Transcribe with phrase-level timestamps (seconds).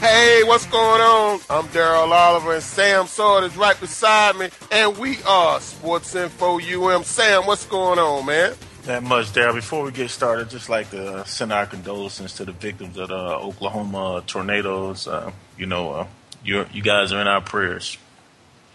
[0.00, 1.40] Hey, what's going on?
[1.50, 6.60] I'm Daryl Oliver, and Sam Sword is right beside me, and we are Sports Info
[6.60, 7.02] UM.
[7.02, 8.54] Sam, what's going on, man?
[8.84, 9.54] That much, Daryl.
[9.54, 13.08] Before we get started, I'd just like to send our condolences to the victims of
[13.08, 15.08] the Oklahoma tornadoes.
[15.08, 16.06] Uh, you know, uh,
[16.44, 17.98] you you guys are in our prayers.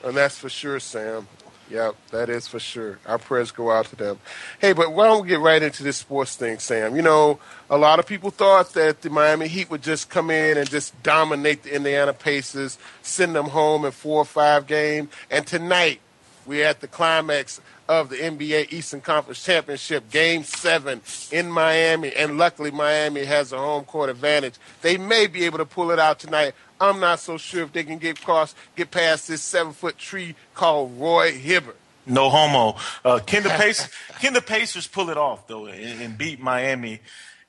[0.04, 1.26] And that's for sure, Sam.
[1.74, 3.00] Yep, that is for sure.
[3.08, 4.20] Our prayers go out to them.
[4.60, 6.96] Hey, but why don't we get right into this sports thing, Sam?
[6.96, 10.60] You know, a lot of people thought that the Miami Heat would just come in
[10.60, 15.10] and just dominate the Indiana Pacers, send them home in four or five games.
[15.32, 16.00] And tonight,
[16.46, 22.14] we're at the climax of the NBA Eastern Conference Championship, Game 7 in Miami.
[22.14, 24.56] And luckily, Miami has a home court advantage.
[24.82, 26.54] They may be able to pull it out tonight.
[26.80, 30.36] I'm not so sure if they can get across, get past this seven foot tree
[30.54, 31.78] called Roy Hibbert.
[32.06, 32.78] No homo.
[33.06, 37.00] Uh, can the Pacers, can the Pacers pull it off though and, and beat Miami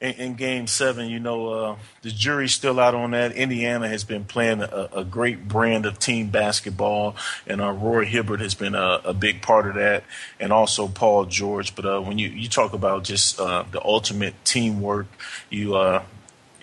[0.05, 1.09] in, in, Game Seven?
[1.09, 3.33] You know, uh, the jury's still out on that.
[3.33, 7.17] Indiana has been playing a, a great brand of team basketball,
[7.47, 10.05] and uh, Roy Hibbert has been a, a, big part of that,
[10.39, 11.75] and also Paul George.
[11.75, 15.07] But uh, when you you talk about just uh, the ultimate teamwork,
[15.51, 16.03] you uh,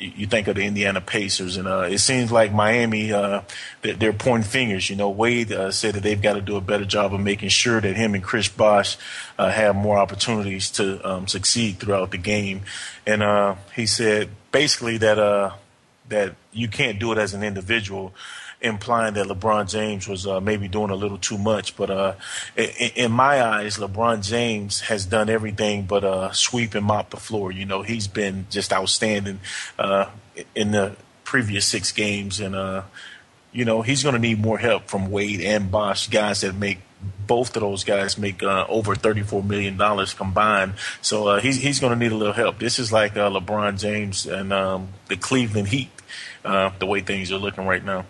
[0.01, 3.41] you think of the Indiana Pacers, and uh, it seems like Miami, uh,
[3.81, 4.89] they're pointing fingers.
[4.89, 7.49] You know, Wade uh, said that they've got to do a better job of making
[7.49, 8.97] sure that him and Chris Bosh
[9.37, 12.61] uh, have more opportunities to um, succeed throughout the game.
[13.05, 15.51] And uh, he said basically that uh,
[16.09, 18.13] that you can't do it as an individual
[18.61, 21.75] implying that LeBron James was uh, maybe doing a little too much.
[21.75, 22.13] But uh,
[22.55, 27.17] in, in, my eyes, LeBron James has done everything but uh, sweep and mop the
[27.17, 27.51] floor.
[27.51, 29.39] You know, he's been just outstanding
[29.79, 30.09] uh,
[30.55, 32.83] in the previous six games, and uh,
[33.51, 36.79] you know he's going to need more help from Wade and Bosh, guys that make
[37.25, 39.75] both of those guys make uh, over $34 million
[40.15, 40.73] combined.
[41.01, 42.59] So he's, he's going to need a little help.
[42.59, 45.89] This is like LeBron James and um, the Cleveland Heat,
[46.43, 48.05] the way things are looking right now.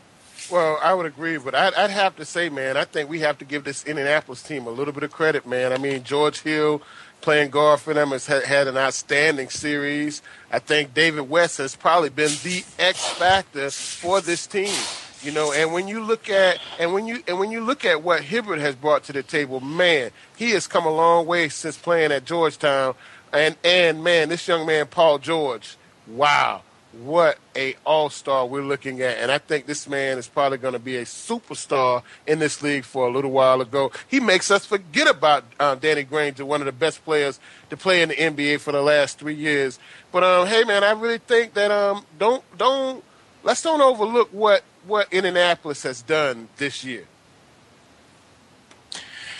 [0.51, 3.37] Well, I would agree, but I'd, I'd, have to say, man, I think we have
[3.37, 5.71] to give this Indianapolis team a little bit of credit, man.
[5.71, 6.81] I mean, George Hill
[7.21, 10.21] playing guard for them has had an outstanding series.
[10.51, 14.75] I think David West has probably been the X factor for this team.
[15.23, 18.03] You know, and when you look at and when you and when you look at
[18.03, 21.77] what Hibbert has brought to the table, man, he has come a long way since
[21.77, 22.95] playing at Georgetown.
[23.31, 26.63] And and man, this young man Paul George, wow
[26.93, 29.17] what a all-star we're looking at.
[29.17, 32.83] And i think this man is probably going to be a superstar in this league
[32.83, 33.91] for a little while ago.
[34.07, 38.01] He makes us forget about uh, danny granger one of the best players to play
[38.01, 39.79] in the nba for the last three years.
[40.11, 43.03] But um, hey man i really think that um, don't don't
[43.43, 47.05] let's don't overlook what what indianapolis has done this year.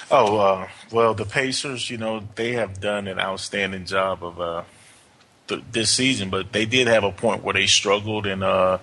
[0.10, 4.64] Oh uh, well the pacers you know they have done an outstanding job of uh,
[5.56, 8.80] th- this season, but they did have a point where they struggled and uh,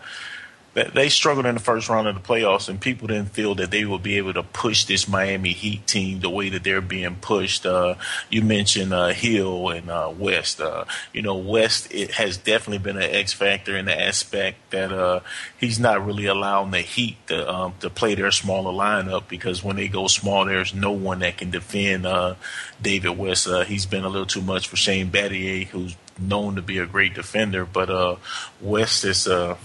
[0.74, 3.84] they struggled in the first round of the playoffs, and people didn't feel that they
[3.84, 7.66] would be able to push this Miami Heat team the way that they're being pushed.
[7.66, 7.94] Uh,
[8.30, 10.60] you mentioned uh, Hill and uh, West.
[10.60, 14.92] Uh, you know, West it has definitely been an X factor in the aspect that
[14.92, 15.20] uh,
[15.58, 19.76] he's not really allowing the Heat to, um, to play their smaller lineup because when
[19.76, 22.34] they go small, there's no one that can defend uh,
[22.80, 23.48] David West.
[23.66, 27.14] he's been a little too much for Shane Battier, who's known to be a great
[27.14, 28.16] defender, but uh,
[28.60, 29.56] West is uh,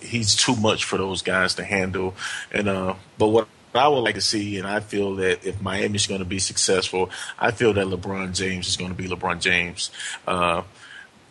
[0.00, 2.14] he's too much for those guys to handle.
[2.52, 6.06] And uh, but what I would like to see, and I feel that if Miami's
[6.06, 9.90] going to be successful, I feel that LeBron James is going to be LeBron James.
[10.26, 10.62] Uh,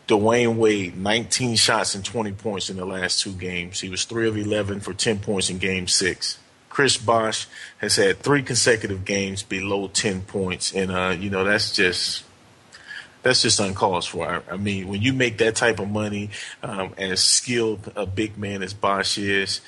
[0.08, 3.82] Dwyane Wade, 19 shots and 20 points in the last two games.
[3.82, 6.40] He was 3 of 11 for 10 points in game six.
[6.70, 7.48] Chris Bosh
[7.80, 10.74] has had three consecutive games below 10 points.
[10.74, 12.24] And, uh, you know, that's just
[13.28, 14.28] that's just uncalled for.
[14.28, 16.30] I, I, mean, when you make that type of money,
[16.64, 19.60] um, as skilled a big man as Bosh is,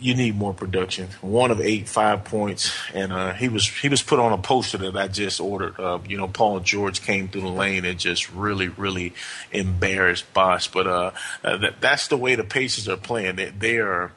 [0.00, 1.08] you need more production.
[1.20, 4.78] One of eight, five points, and uh, he was he was put on a poster
[4.78, 5.78] that I just ordered.
[5.78, 9.12] Uh, you know, Paul George came through the lane and just really, really
[9.52, 10.68] embarrassed Bosh.
[10.68, 11.10] But uh,
[11.44, 13.36] uh, that, that's the way the Pacers are playing.
[13.36, 14.12] They, they are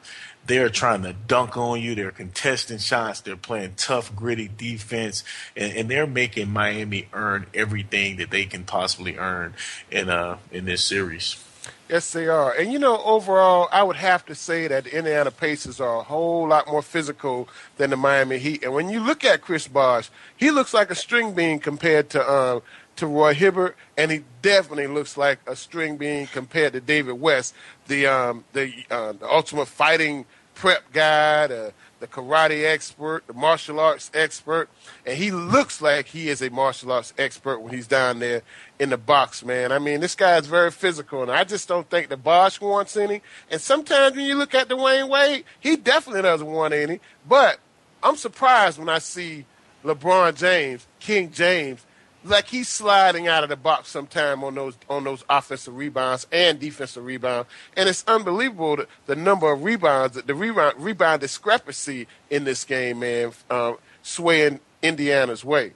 [0.46, 1.94] they're trying to dunk on you.
[1.94, 3.20] They're contesting shots.
[3.20, 5.24] They're playing tough, gritty defense,
[5.56, 9.54] and, and they're making Miami earn everything that they can possibly earn
[9.90, 11.42] in uh in this series.
[11.88, 12.52] Yes, they are.
[12.52, 16.02] And you know, overall, I would have to say that the Indiana Pacers are a
[16.02, 18.64] whole lot more physical than the Miami Heat.
[18.64, 22.32] And when you look at Chris Bosh, he looks like a string bean compared to
[22.32, 22.62] um,
[22.96, 27.54] to Roy Hibbert, and he definitely looks like a string bean compared to David West,
[27.88, 33.80] the um, the, uh, the ultimate fighting prep guy, the the karate expert, the martial
[33.80, 34.68] arts expert,
[35.06, 38.42] and he looks like he is a martial arts expert when he's down there
[38.78, 39.72] in the box, man.
[39.72, 42.96] I mean, this guy is very physical, and I just don't think the Bosh wants
[42.96, 43.22] any.
[43.50, 47.00] And sometimes when you look at Dwyane Wade, he definitely doesn't want any.
[47.26, 47.58] But
[48.02, 49.46] I'm surprised when I see
[49.82, 51.86] LeBron James, King James,
[52.24, 56.58] like he's sliding out of the box sometime on those on those offensive rebounds and
[56.58, 62.44] defensive rebounds, and it's unbelievable the, the number of rebounds, the rebound rebound discrepancy in
[62.44, 65.72] this game, man, uh, swaying Indiana's way.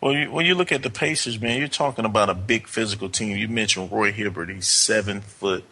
[0.00, 3.08] Well, you, when you look at the Pacers, man, you're talking about a big physical
[3.08, 3.36] team.
[3.36, 5.64] You mentioned Roy Hibbert; he's seven foot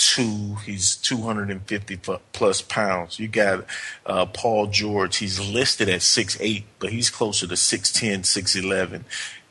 [0.00, 0.56] two.
[0.64, 1.98] He's 250
[2.32, 3.20] plus pounds.
[3.20, 3.66] You got
[4.06, 5.18] uh, Paul George.
[5.18, 9.04] He's listed at six eight, but he's closer to 6'10", 6'11".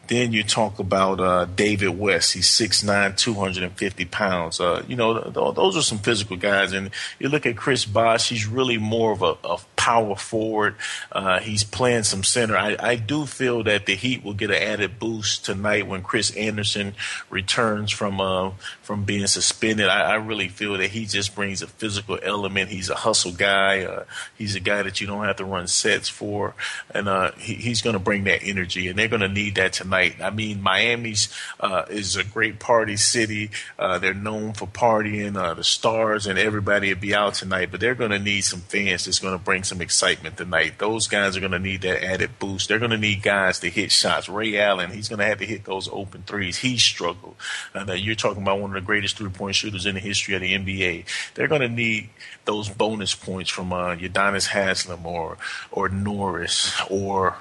[0.09, 2.33] Then you talk about uh, David West.
[2.33, 4.59] He's 6'9", 250 pounds.
[4.59, 6.73] Uh, you know, th- th- those are some physical guys.
[6.73, 6.89] And
[7.19, 10.75] you look at Chris Bosh, he's really more of a, a power forward.
[11.11, 12.57] Uh, he's playing some center.
[12.57, 16.35] I, I, do feel that the Heat will get an added boost tonight when Chris
[16.35, 16.95] Andersen
[17.29, 18.51] returns from uh,
[18.81, 19.87] from being suspended.
[19.87, 22.69] I, I, really feel that he just brings a physical element.
[22.69, 23.83] He's a hustle guy.
[23.83, 24.03] Uh,
[24.37, 26.55] he's a guy that you don't have to run sets for,
[26.91, 28.89] and uh, he, he's going to bring that energy.
[28.89, 30.21] And they're going to need that tonight night.
[30.21, 31.29] I mean, Miami's
[31.59, 33.51] uh, is a great party city.
[33.77, 35.35] Uh, they're known for partying.
[35.35, 38.61] Uh, the stars and everybody will be out tonight, but they're going to need some
[38.61, 40.79] fans that's going to bring some excitement tonight.
[40.79, 42.69] Those guys are going to need that added boost.
[42.69, 44.29] They're going to need guys to hit shots.
[44.29, 46.57] Ray Allen, he's going to have to hit those open threes.
[46.57, 47.35] He struggled.
[47.75, 50.41] Uh, you're talking about one of the greatest three point shooters in the history of
[50.41, 51.05] the NBA.
[51.33, 52.09] They're going to need
[52.45, 55.37] those bonus points from uh, Udonis Haslem or
[55.71, 57.35] or Norris or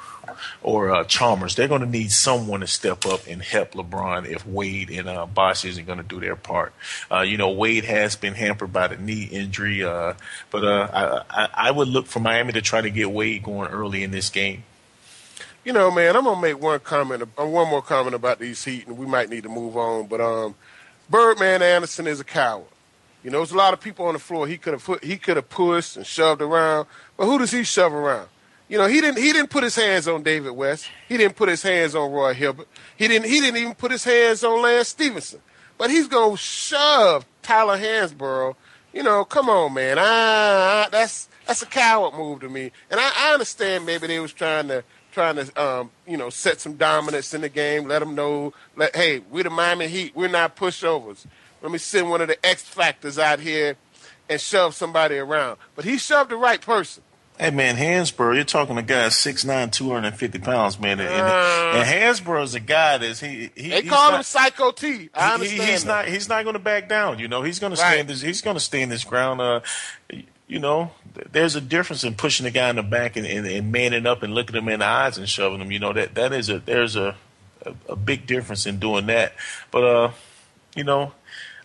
[0.62, 4.46] or uh, Chalmers, they're going to need someone to step up and help LeBron if
[4.46, 6.72] Wade and uh, Bosh isn't going to do their part.
[7.10, 10.14] Uh, you know, Wade has been hampered by the knee injury, uh,
[10.50, 13.70] but uh, I, I, I would look for Miami to try to get Wade going
[13.70, 14.64] early in this game.
[15.64, 18.86] You know, man, I'm gonna make one comment, uh, one more comment about these Heat,
[18.86, 20.06] and we might need to move on.
[20.06, 20.54] But um,
[21.10, 22.68] Birdman Andersen is a coward.
[23.22, 24.46] You know, there's a lot of people on the floor.
[24.46, 26.86] He could have he could have pushed and shoved around,
[27.16, 28.28] but who does he shove around?
[28.68, 30.88] You know, he didn't he didn't put his hands on David West.
[31.08, 32.68] He didn't put his hands on Roy Hibbert.
[32.96, 35.40] He didn't he didn't even put his hands on Lance Stephenson.
[35.78, 38.56] But he's gonna shove Tyler Hansbrough.
[38.92, 39.96] You know, come on, man.
[39.98, 42.70] Ah, that's that's a coward move to me.
[42.90, 46.60] And I, I understand maybe they was trying to trying to um, you know set
[46.60, 47.88] some dominance in the game.
[47.88, 50.14] Let them know, let hey, we're the Miami Heat.
[50.14, 51.24] We're not pushovers.
[51.62, 53.76] Let me send one of the X factors out here
[54.28, 55.58] and shove somebody around.
[55.74, 57.02] But he shoved the right person.
[57.38, 62.60] Hey man, Hansbrough, you're talking a guy 6'9", 250 pounds, man, and, uh, and a
[62.60, 63.50] guy that's he.
[63.54, 65.08] he they call not, him Psycho T.
[65.14, 65.62] I understand.
[65.62, 66.06] He, he's that.
[66.06, 66.08] not.
[66.12, 67.20] He's not going to back down.
[67.20, 68.08] You know, he's going to stand.
[68.08, 69.40] This, he's going to stand this ground.
[69.40, 69.60] Uh,
[70.48, 70.90] you know,
[71.30, 74.24] there's a difference in pushing the guy in the back and, and, and manning up
[74.24, 75.70] and looking him in the eyes and shoving him.
[75.70, 77.14] You know that that is a there's a
[77.64, 79.34] a, a big difference in doing that.
[79.70, 80.10] But uh,
[80.74, 81.12] you know,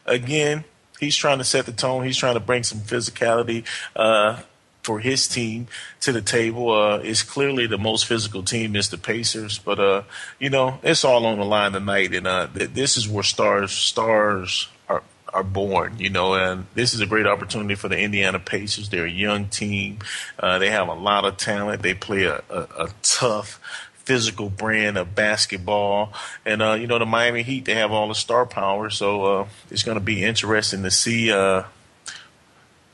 [0.05, 0.65] again,
[0.99, 2.03] he's trying to set the tone.
[2.03, 3.65] He's trying to bring some physicality.
[3.95, 4.41] Uh,
[4.83, 5.67] for his team
[6.01, 6.71] to the table.
[6.71, 10.03] Uh, it's clearly the most physical team is the Pacers, but uh,
[10.39, 13.71] you know it's all on the line tonight, and uh, th- this is where stars
[13.71, 15.95] stars are are born.
[15.97, 18.89] You know, and this is a great opportunity for the Indiana Pacers.
[18.89, 19.99] They're a young team.
[20.37, 21.81] Uh, they have a lot of talent.
[21.81, 23.59] They play a, a, a tough
[24.03, 26.13] physical brand of basketball.
[26.45, 28.89] And, uh, you know, the Miami Heat, they have all the star power.
[28.89, 31.63] So uh, it's going to be interesting to see uh,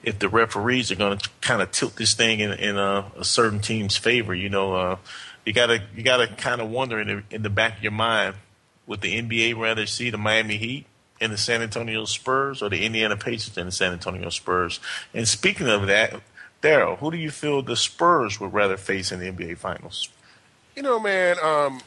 [0.03, 3.24] if the referees are going to kind of tilt this thing in, in a, a,
[3.25, 4.98] certain team's favor, you know, uh,
[5.46, 8.36] you gotta you gotta kind of wonder in the, in the back of your mind,
[8.88, 10.86] would the NBA rather see the Miami Heat
[11.20, 14.79] and the San Antonio Spurs or the Indiana Pacers and the San Antonio Spurs?
[15.13, 16.22] And speaking of that,
[16.62, 20.10] Daryl, who do you feel the Spurs would rather face in the NBA Finals?
[20.75, 21.38] You know, man.
[21.44, 21.82] Um,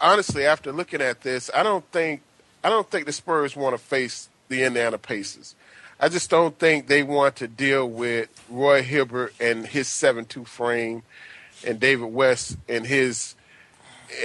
[0.00, 2.22] honestly, after looking at this, I don't think
[2.64, 5.54] I don't think the Spurs want to face the Indiana Pacers.
[6.02, 11.04] I just don't think they want to deal with Roy Hibbert and his seven-two frame,
[11.64, 13.36] and David West and his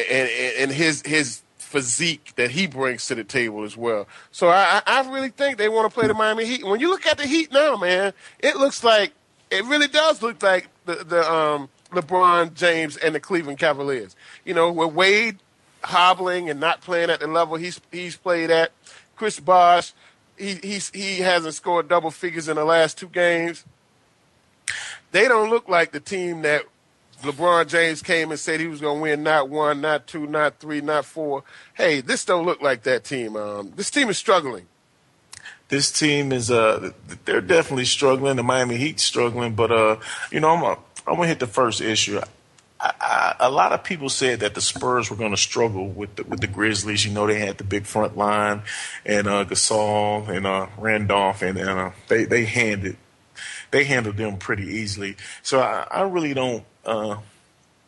[0.10, 4.08] and, and his his physique that he brings to the table as well.
[4.32, 6.66] So I, I really think they want to play the Miami Heat.
[6.66, 9.12] When you look at the Heat now, man, it looks like
[9.52, 14.16] it really does look like the the um, LeBron James and the Cleveland Cavaliers.
[14.46, 15.38] You know, with Wade
[15.84, 18.72] hobbling and not playing at the level he's he's played at,
[19.16, 19.94] Chris Bosh,
[20.38, 23.66] he he's he hasn't scored double figures in the last two games.
[25.12, 26.64] They don't look like the team that
[27.24, 30.60] LeBron James came and said he was going to win not one, not two, not
[30.60, 31.44] three, not four.
[31.74, 33.36] Hey, this don't look like that team.
[33.36, 34.68] Um, this team is struggling.
[35.70, 36.92] This team is uh
[37.26, 38.38] they're definitely struggling.
[38.38, 39.98] The Miami Heat struggling, but uh
[40.32, 42.22] you know I'm a, I'm gonna hit the first issue.
[42.80, 46.42] A lot of people said that the Spurs were going to struggle with the, with
[46.42, 47.06] the Grizzlies.
[47.06, 48.62] You know, they had the big front line
[49.06, 52.46] and uh, Gasol and uh, Randolph, and, and uh, they they
[53.72, 55.16] they handled them pretty easily.
[55.42, 57.18] So I, I really don't uh,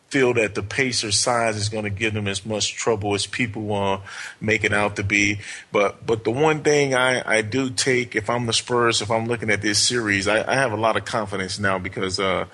[0.10, 3.68] feel that the Pacers' size is going to give them as much trouble as people
[3.70, 4.02] to
[4.42, 5.40] make it out to be.
[5.72, 9.28] But but the one thing I, I do take if I'm the Spurs, if I'm
[9.28, 12.46] looking at this series, I, I have a lot of confidence now because uh,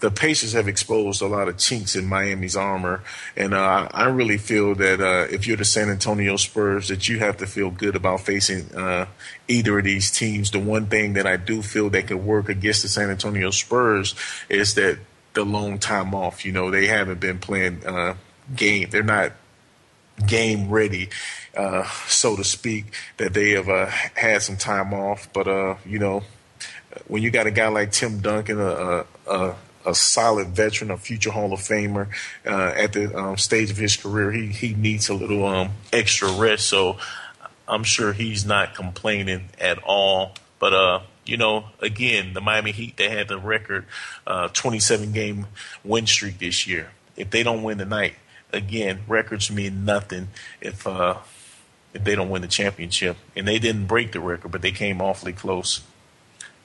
[0.00, 3.02] the Pacers have exposed a lot of chinks in Miami's armor,
[3.36, 7.18] and uh, I really feel that uh, if you're the San Antonio Spurs, that you
[7.20, 9.06] have to feel good about facing uh,
[9.48, 10.50] either of these teams.
[10.50, 14.14] The one thing that I do feel that could work against the San Antonio Spurs
[14.48, 14.98] is that
[15.34, 16.44] the long time off.
[16.44, 18.14] You know, they haven't been playing uh,
[18.54, 18.88] game.
[18.90, 19.32] They're not
[20.26, 21.10] game ready,
[21.56, 22.86] uh, so to speak.
[23.18, 25.28] That they have uh, had some time off.
[25.32, 26.22] But uh, you know,
[27.06, 29.54] when you got a guy like Tim Duncan, a, a,
[29.86, 32.08] a solid veteran, a future Hall of Famer,
[32.46, 36.30] uh, at the um, stage of his career, he he needs a little um, extra
[36.32, 36.66] rest.
[36.66, 36.98] So
[37.66, 40.34] I'm sure he's not complaining at all.
[40.58, 43.84] But uh, you know, again, the Miami Heat, they had the record
[44.26, 45.46] uh, 27 game
[45.84, 46.90] win streak this year.
[47.16, 48.14] If they don't win tonight,
[48.52, 50.28] again, records mean nothing
[50.60, 51.18] if uh,
[51.92, 53.16] if they don't win the championship.
[53.36, 55.82] And they didn't break the record, but they came awfully close.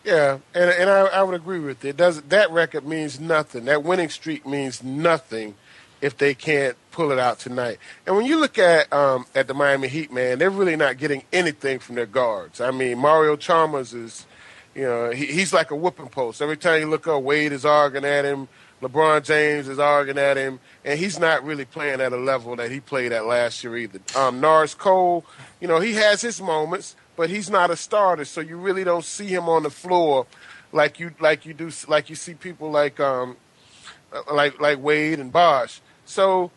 [0.04, 1.98] Yeah, and and I, I would agree with it.
[1.98, 3.66] Does that record means nothing?
[3.66, 5.56] That winning streak means nothing
[6.02, 7.80] if they can't pull it out tonight.
[8.06, 11.24] And when you look at um, at the Miami Heat, man, they're really not getting
[11.34, 12.62] anything from their guards.
[12.62, 14.26] I mean, Mario Chalmers is
[14.76, 16.42] you know, he, he's like a whipping post.
[16.42, 18.48] Every time you look up, Wade is arguing at him.
[18.82, 22.70] LeBron James is arguing at him, and he's not really playing at a level that
[22.70, 24.00] he played at last year either.
[24.18, 25.24] Um, Norris Cole,
[25.62, 29.06] you know, he has his moments, but he's not a starter, so you really don't
[29.06, 30.28] see him on the floor
[30.74, 33.38] like you like you do like you see people like um
[34.32, 35.80] like like Wade and Bosh.
[36.06, 36.52] So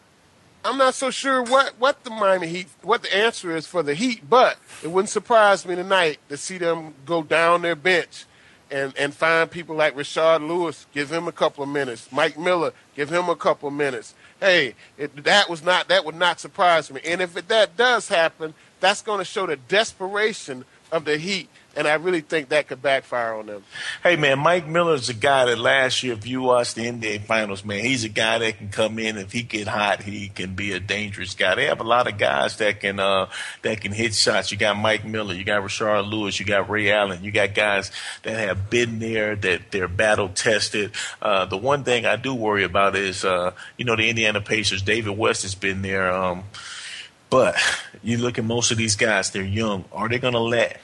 [0.66, 3.94] I'm not so sure what, what the Miami Heat, what the answer is for the
[3.94, 8.24] Heat, but it wouldn't surprise me tonight to see them go down their bench
[8.68, 12.10] and, and find people like Rashard Lewis, give him a couple of minutes.
[12.10, 14.14] Mike Miller, give him a couple of minutes.
[14.40, 17.00] Hey, it, that was not that would not surprise me.
[17.04, 21.48] And if it, that does happen, that's going to show the desperation of the Heat
[21.76, 23.64] and I really think that could backfire on them.
[24.02, 27.64] Hey man, Mike Miller's a guy that last year, if you watched the NBA Finals,
[27.64, 30.72] man, he's a guy that can come in if he get hot, he can be
[30.72, 31.54] a dangerous guy.
[31.54, 33.28] They have a lot of guys that can uh,
[33.62, 34.50] that can hit shots.
[34.50, 37.92] You got Mike Miller, you got Rashard Lewis, you got Ray Allen, you got guys
[38.22, 40.92] that have been there, that they're battle tested.
[41.20, 44.82] Uh, the one thing I do worry about is, uh, you know, the Indiana Pacers.
[44.82, 46.10] David West has been there.
[46.10, 46.44] Um,
[47.28, 47.56] but
[48.02, 49.84] you look at most of these guys, they're young.
[49.92, 50.80] Are they going to let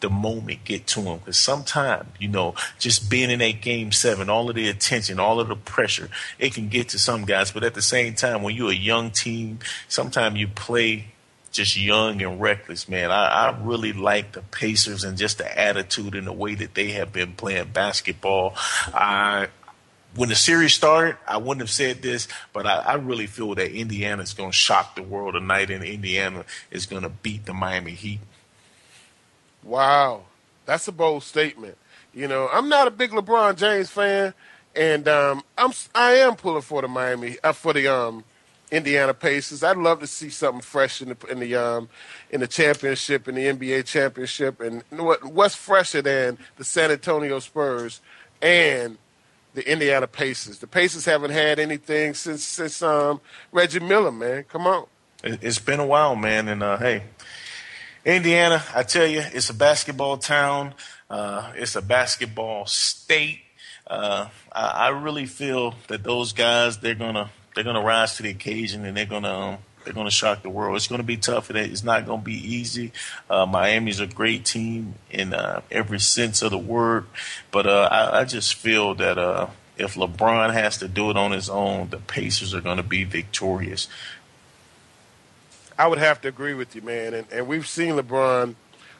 [0.00, 1.18] the moment get to them.
[1.18, 5.40] Because sometimes, you know, just being in that game seven, all of the attention, all
[5.40, 7.50] of the pressure, it can get to some guys.
[7.50, 11.06] But at the same time, when you're a young team, sometimes you play
[11.52, 13.10] just young and reckless, man.
[13.10, 16.90] I, I really like the Pacers and just the attitude and the way that they
[16.92, 18.54] have been playing basketball.
[18.92, 19.48] I
[20.14, 23.70] when the series started, I wouldn't have said this, but I, I really feel that
[23.70, 27.52] Indiana is going to shock the world tonight, and Indiana is going to beat the
[27.52, 28.20] Miami Heat.
[29.66, 30.22] Wow,
[30.64, 31.76] that's a bold statement.
[32.14, 34.32] You know, I'm not a big LeBron James fan,
[34.76, 38.22] and um, I'm I am pulling for the Miami uh, for the um,
[38.70, 39.64] Indiana Pacers.
[39.64, 41.88] I'd love to see something fresh in the in the um,
[42.30, 44.60] in the championship in the NBA championship.
[44.60, 48.00] And what what's fresher than the San Antonio Spurs
[48.40, 48.98] and
[49.54, 50.60] the Indiana Pacers?
[50.60, 53.20] The Pacers haven't had anything since since um,
[53.50, 54.12] Reggie Miller.
[54.12, 54.86] Man, come on.
[55.24, 57.02] It's been a while, man, and uh, hey
[58.06, 60.74] Indiana, I tell you, it's a basketball town.
[61.10, 63.40] Uh, it's a basketball state.
[63.84, 68.30] Uh, I, I, really feel that those guys they're gonna they're gonna rise to the
[68.30, 70.76] occasion and they're gonna um, they're gonna shock the world.
[70.76, 71.50] It's gonna be tough.
[71.50, 72.92] It's not gonna be easy.
[73.28, 77.06] Uh, Miami's a great team in uh, every sense of the word,
[77.50, 79.48] but uh, I, I, just feel that uh,
[79.78, 83.04] if LeBron has to do it on his own, the Pacers are going to be
[83.04, 83.88] victorious.
[85.78, 87.14] I would have to agree with you, man.
[87.14, 88.54] And, and we've seen LeBron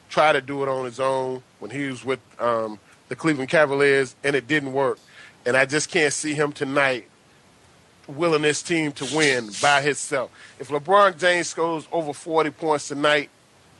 [0.09, 2.79] try to do it on his own when he was with um,
[3.09, 4.99] the Cleveland Cavaliers, and it didn't work.
[5.45, 7.07] And I just can't see him tonight
[8.07, 10.31] willing this team to win by himself.
[10.59, 13.29] If LeBron James scores over 40 points tonight,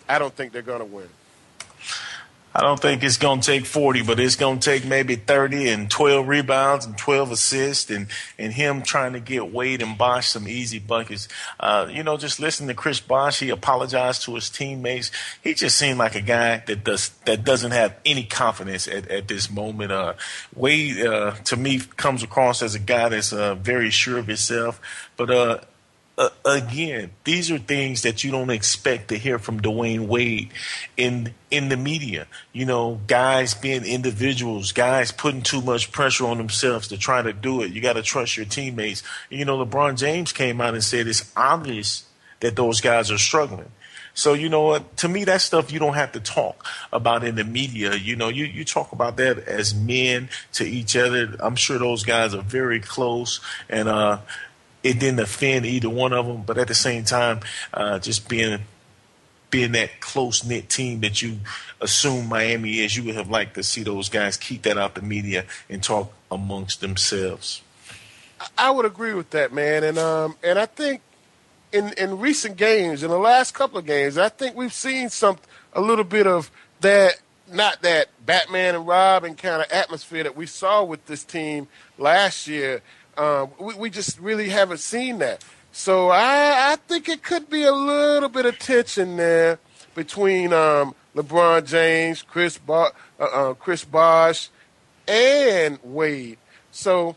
[0.07, 1.09] I don't think they're going to win.
[2.57, 5.69] I don't think it's going to take 40, but it's going to take maybe 30
[5.69, 8.07] and 12 rebounds and 12 assists and,
[8.39, 11.27] and him trying to get Wade and Bosh some easy buckets.
[11.59, 15.11] Uh, you know, just listening to Chris Bosh, he apologized to his teammates.
[15.43, 19.27] He just seemed like a guy that does, that doesn't have any confidence at, at
[19.27, 19.91] this moment.
[19.91, 20.13] Uh,
[20.55, 24.81] Wade, uh, to me comes across as a guy that's, uh, very sure of himself,
[25.15, 25.67] but,
[26.17, 30.49] uh, again, these are things that you don't expect to hear from Dwyane Wade
[30.95, 32.25] in in the media.
[32.53, 37.33] You know, guys being individuals, guys putting too much pressure on themselves to try to
[37.33, 37.71] do it.
[37.71, 39.03] You got to trust your teammates.
[39.29, 42.05] You know, LeBron James came out and said it's obvious
[42.39, 43.71] that those guys are struggling.
[44.17, 44.97] So you know what?
[44.97, 47.93] To me, that stuff you don't have to talk about in the media.
[47.93, 51.35] You know, you you talk about that as men to each other.
[51.39, 54.17] I'm sure those guys are very close, and uh,
[54.87, 57.41] it didn't offend either one of them, but at the same time,
[57.73, 58.59] uh, just being
[59.49, 61.37] being that close knit team that you
[61.79, 65.01] assume Miami is, you would have liked to see those guys keep that out the
[65.01, 67.61] media and talk amongst themselves.
[68.57, 71.01] I would agree with that, man, and um, and I think
[71.73, 75.37] in in recent games, in the last couple of games, I think we've seen some
[75.73, 77.19] a little bit of that,
[77.51, 81.67] not that Batman and Robin kind of atmosphere that we saw with this team
[81.97, 82.81] last year.
[83.17, 85.43] Uh, we, we just really haven't seen that.
[85.71, 89.59] So I, I think it could be a little bit of tension there
[89.95, 94.49] between um, LeBron James, Chris Bo- uh, uh, Chris Bosh,
[95.07, 96.37] and Wade.
[96.71, 97.15] So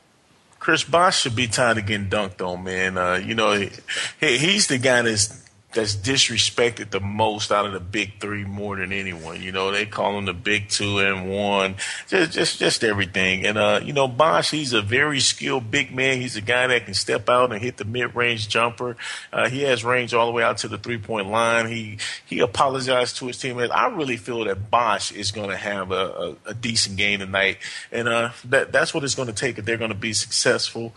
[0.58, 2.98] Chris Bosh should be tired of getting dunked on, man.
[2.98, 5.39] Uh, you know, he, he's the guy that's
[5.72, 9.40] that's disrespected the most out of the big three more than anyone.
[9.40, 11.76] You know, they call him the big two and one,
[12.08, 13.46] just just just everything.
[13.46, 16.20] And uh, you know, Bosh, he's a very skilled big man.
[16.20, 18.96] He's a guy that can step out and hit the mid range jumper.
[19.32, 21.68] Uh, he has range all the way out to the three point line.
[21.68, 23.72] He he apologized to his teammates.
[23.72, 27.58] I really feel that Bosh is going to have a, a, a, decent game tonight,
[27.92, 30.94] and uh, that that's what it's going to take if they're going to be successful.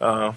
[0.00, 0.32] Uh,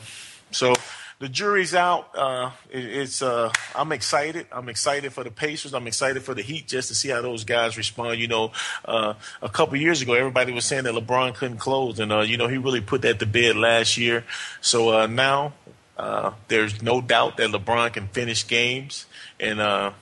[0.51, 0.75] so
[1.19, 2.09] the jury's out.
[2.15, 4.47] Uh, it, it's uh, I'm excited.
[4.51, 5.73] I'm excited for the Pacers.
[5.73, 8.19] I'm excited for the Heat just to see how those guys respond.
[8.19, 8.51] You know,
[8.85, 12.37] uh, a couple years ago, everybody was saying that LeBron couldn't close, and uh, you
[12.37, 14.23] know he really put that to bed last year.
[14.61, 15.53] So uh, now
[15.97, 19.05] uh, there's no doubt that LeBron can finish games,
[19.39, 19.93] and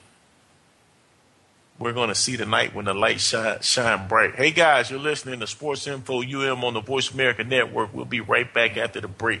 [1.80, 4.36] we're going to see tonight when the lights shine, shine bright.
[4.36, 7.92] Hey guys, you're listening to Sports Info UM on the Voice America Network.
[7.92, 9.40] We'll be right back after the break.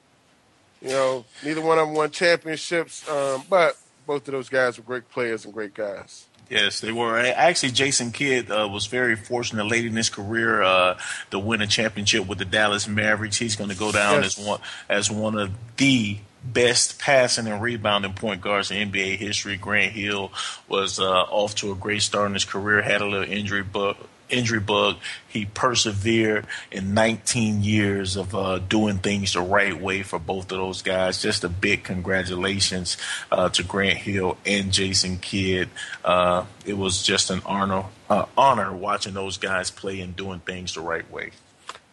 [0.84, 4.84] You know, neither one of them won championships, um, but both of those guys were
[4.84, 6.26] great players and great guys.
[6.50, 7.18] Yes, they were.
[7.18, 10.98] Actually, Jason Kidd uh, was very fortunate late in his career uh,
[11.30, 13.38] to win a championship with the Dallas Mavericks.
[13.38, 14.38] He's going to go down Yes.
[14.38, 19.56] as one as one of the best passing and rebounding point guards in NBA history.
[19.56, 20.30] Grant Hill
[20.68, 22.82] was uh, off to a great start in his career.
[22.82, 23.96] Had a little injury bug.
[24.34, 24.96] Injury bug.
[25.28, 30.58] He persevered in 19 years of uh, doing things the right way for both of
[30.58, 31.22] those guys.
[31.22, 32.96] Just a big congratulations
[33.30, 35.68] uh, to Grant Hill and Jason Kidd.
[36.04, 40.74] Uh, it was just an honor, uh, honor watching those guys play and doing things
[40.74, 41.30] the right way.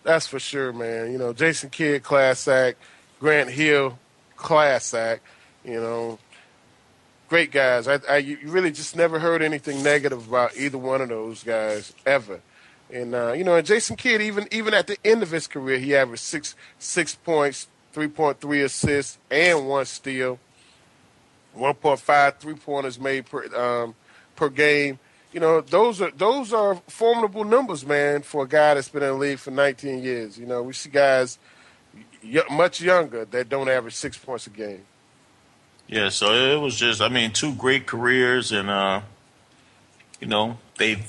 [0.03, 1.11] That's for sure, man.
[1.11, 2.79] You know, Jason Kidd, class act.
[3.19, 3.99] Grant Hill,
[4.35, 5.21] class act.
[5.63, 6.19] You know,
[7.31, 7.87] great guys.
[7.87, 11.93] I, I you really just never heard anything negative about either one of those guys
[12.05, 12.41] ever.
[12.93, 15.79] And uh, you know, and Jason Kidd, even even at the end of his career,
[15.79, 20.39] he averaged six six points, three point three assists, and one steal.
[21.53, 23.95] one point five three pointers made per um,
[24.35, 24.99] per game.
[25.31, 29.07] You know, those are those are formidable numbers, man, for a guy that's been in
[29.07, 30.37] the league for 19 years.
[30.37, 31.39] You know, we see guys
[32.49, 34.83] much younger that don't average six points a game.
[35.91, 39.01] Yeah, so it was just, I mean, two great careers, and uh,
[40.21, 41.05] you know, they've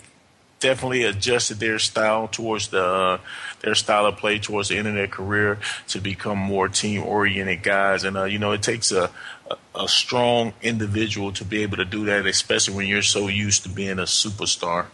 [0.59, 3.19] definitely adjusted their style towards the uh,
[3.61, 7.63] their style of play towards the end of their career to become more team oriented
[7.63, 8.03] guys.
[8.03, 9.11] And uh, you know, it takes a,
[9.49, 13.63] a a strong individual to be able to do that, especially when you're so used
[13.63, 14.87] to being a superstar.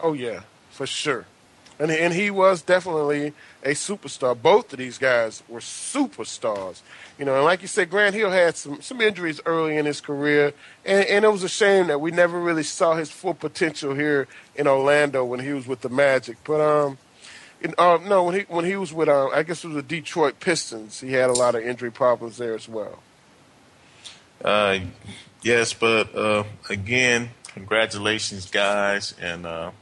[0.00, 0.40] Oh yeah,
[0.70, 1.26] for sure.
[1.78, 4.40] And and he was definitely a superstar.
[4.40, 6.80] Both of these guys were superstars.
[7.18, 10.00] You know, and like you said, Grant Hill had some some injuries early in his
[10.00, 13.94] career, and, and it was a shame that we never really saw his full potential
[13.94, 16.36] here in Orlando when he was with the Magic.
[16.44, 16.98] But um,
[17.60, 19.82] in, uh, no, when he when he was with uh, I guess it was the
[19.82, 23.00] Detroit Pistons, he had a lot of injury problems there as well.
[24.44, 24.78] Uh,
[25.42, 29.72] yes, but uh, again, congratulations, guys, and uh,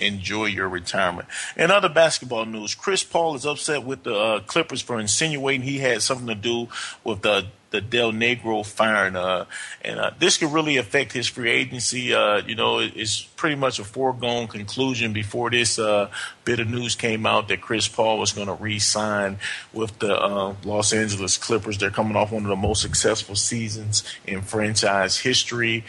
[0.00, 1.28] enjoy your retirement.
[1.56, 5.78] In other basketball news, Chris Paul is upset with the uh, Clippers for insinuating he
[5.78, 6.68] had something to do
[7.04, 9.44] with the the Del Negro firing, uh,
[9.82, 12.12] and uh, this could really affect his free agency.
[12.12, 16.10] Uh, you know, it, it's pretty much a foregone conclusion before this uh,
[16.44, 19.38] bit of news came out that Chris Paul was going to re-sign
[19.72, 21.78] with the uh, Los Angeles Clippers.
[21.78, 25.84] They're coming off one of the most successful seasons in franchise history,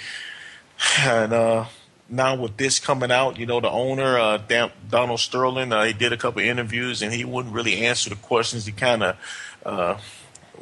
[0.99, 1.65] and uh,
[2.11, 5.93] now with this coming out, you know, the owner, uh, Dan- Donald Sterling, uh, he
[5.93, 8.65] did a couple interviews and he wouldn't really answer the questions.
[8.65, 9.17] He kind of
[9.65, 9.97] uh,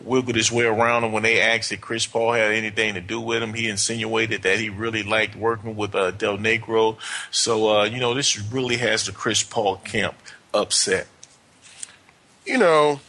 [0.04, 3.20] wiggled his way around them when they asked if Chris Paul had anything to do
[3.20, 3.54] with him.
[3.56, 6.98] He insinuated that he really liked working with uh, Del Negro.
[7.32, 10.16] So, uh, you know, this really has the Chris Paul camp
[10.54, 11.08] upset.
[12.46, 13.00] you know,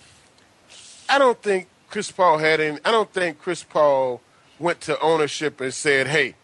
[1.08, 2.78] I don't think Chris Paul had any.
[2.84, 4.20] I don't think Chris Paul
[4.58, 6.34] went to ownership and said, "Hey,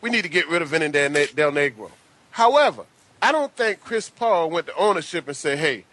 [0.00, 1.90] we need to get rid of Vinny Del Ne- Del Negro."
[2.30, 2.84] However,
[3.20, 5.84] I don't think Chris Paul went to ownership and said, "Hey,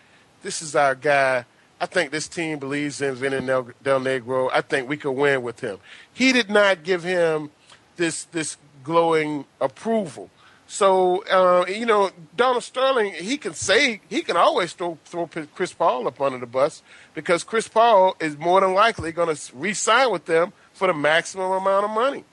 [0.43, 1.45] this is our guy.
[1.79, 4.49] I think this team believes in Vinny Del Negro.
[4.53, 5.79] I think we could win with him."
[6.13, 7.51] He did not give him
[7.95, 10.29] this this glowing approval.
[10.67, 15.73] So uh, you know, Donald Sterling, he can say he can always throw throw Chris
[15.73, 16.81] Paul up under the bus
[17.13, 21.51] because Chris Paul is more than likely going to re-sign with them for the maximum
[21.51, 22.23] amount of money.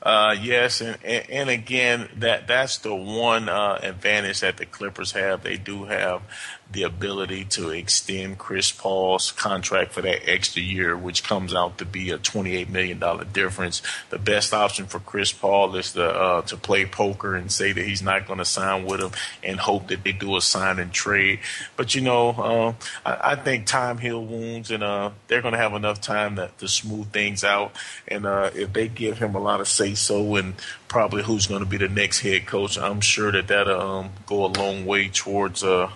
[0.00, 5.12] Uh, yes, and, and, and again, that that's the one uh, advantage that the Clippers
[5.12, 5.42] have.
[5.42, 6.22] They do have
[6.70, 11.86] the ability to extend Chris Paul's contract for that extra year, which comes out to
[11.86, 13.80] be a $28 million difference.
[14.10, 17.84] The best option for Chris Paul is to, uh, to play poker and say that
[17.84, 20.92] he's not going to sign with him and hope that they do a sign and
[20.92, 21.40] trade.
[21.76, 22.72] But, you know, uh,
[23.08, 26.50] I, I, think time heal wounds and uh, they're going to have enough time to,
[26.58, 27.72] to smooth things out.
[28.06, 30.54] And uh, if they give him a lot of say so and
[30.88, 34.44] probably who's going to be the next head coach, I'm sure that that'll um, go
[34.44, 35.90] a long way towards uh,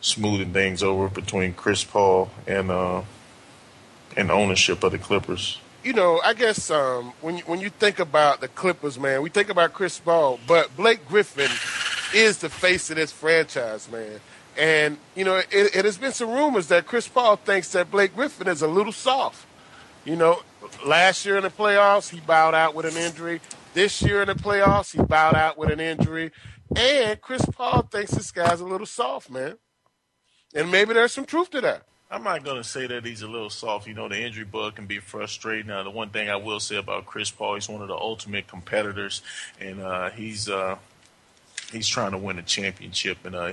[0.00, 3.02] smoothing things over between Chris Paul and uh,
[4.16, 5.58] and ownership of the Clippers.
[5.82, 9.28] You know, I guess um, when you, when you think about the Clippers, man, we
[9.28, 11.50] think about Chris Paul, but Blake Griffin
[12.14, 14.20] is the face of this franchise, man.
[14.56, 18.14] And you know, it, it has been some rumors that Chris Paul thinks that Blake
[18.14, 19.46] Griffin is a little soft.
[20.04, 20.42] You know,
[20.84, 23.40] last year in the playoffs, he bowed out with an injury.
[23.74, 26.30] This year in the playoffs, he bowed out with an injury.
[26.76, 29.56] And Chris Paul thinks this guy's a little soft, man.
[30.54, 31.82] And maybe there's some truth to that.
[32.10, 33.88] I'm not going to say that he's a little soft.
[33.88, 35.66] You know, the injury bug can be frustrating.
[35.66, 38.46] Now, the one thing I will say about Chris Paul, he's one of the ultimate
[38.46, 39.22] competitors,
[39.60, 40.76] and uh, he's uh,
[41.72, 43.18] he's trying to win a championship.
[43.24, 43.52] And uh,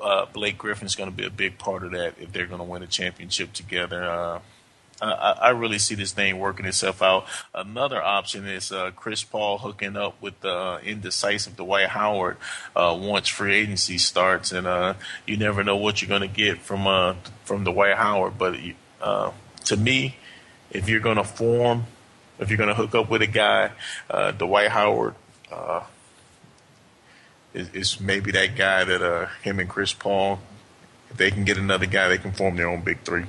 [0.00, 2.64] uh Blake Griffin's going to be a big part of that if they're going to
[2.64, 4.40] win a championship together.
[5.00, 7.26] Uh, I, I, really see this thing working itself out.
[7.54, 12.38] Another option is uh, Chris Paul hooking up with the uh, indecisive Dwight Howard
[12.74, 14.94] uh, once free agency starts, and uh,
[15.26, 18.38] you never know what you're going to get from uh, from Dwight Howard.
[18.38, 18.56] But
[19.02, 19.32] uh,
[19.66, 20.16] to me,
[20.70, 21.84] if you're going to form,
[22.38, 23.72] if you're going to hook up with a guy,
[24.08, 25.14] uh, Dwight Howard
[27.52, 30.38] is, is, maybe that guy that him and Chris Paul,
[31.10, 33.24] if they can get another guy, they can form their own big three.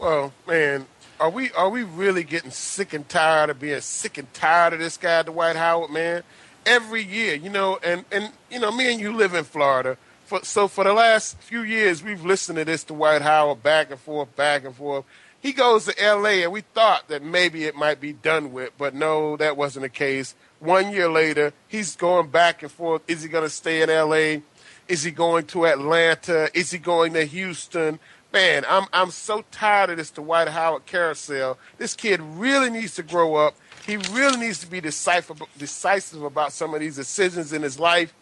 [0.00, 0.86] Well, man,
[1.20, 4.78] are we are we really getting sick and tired of being sick and tired of
[4.78, 6.22] this guy, Dwight Howard, man?
[6.64, 9.98] Every year, you know, and and you know, me and you live in Florida.
[10.24, 14.00] For, so for the last few years, we've listened to this Dwight Howard back and
[14.00, 15.04] forth, back and forth.
[15.38, 16.44] He goes to L.A.
[16.44, 19.90] and we thought that maybe it might be done with, but no, that wasn't the
[19.90, 20.34] case.
[20.60, 23.02] One year later, he's going back and forth.
[23.06, 24.42] Is he going to stay in L.A.?
[24.88, 26.50] Is he going to Atlanta?
[26.52, 28.00] Is he going to Houston?
[28.32, 31.58] Man, I'm I'm so tired of this Dwight Howard carousel.
[31.78, 33.54] This kid really needs to grow up.
[33.86, 38.14] He really needs to be decisive, decisive about some of these decisions in his life.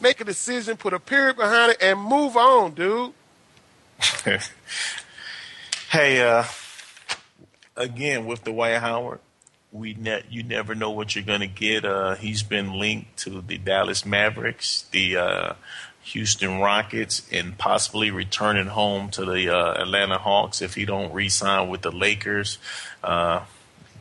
[0.00, 3.12] Make a decision, put a period behind it, and move on, dude.
[5.90, 6.44] hey, uh,
[7.76, 9.20] again with the Dwight Howard,
[9.72, 11.84] we ne- you never know what you're to get.
[11.84, 15.52] Uh, he's been linked to the Dallas Mavericks, the uh,
[16.06, 21.68] Houston Rockets and possibly returning home to the uh, Atlanta Hawks if he don't re-sign
[21.68, 22.58] with the Lakers.
[23.02, 23.42] Uh,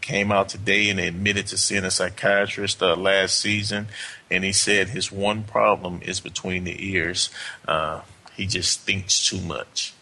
[0.02, 3.88] came out today and admitted to seeing a psychiatrist uh, last season,
[4.30, 7.32] and he said his one problem is between the ears.
[7.68, 8.02] Uh,
[8.38, 9.96] he just thinks too much.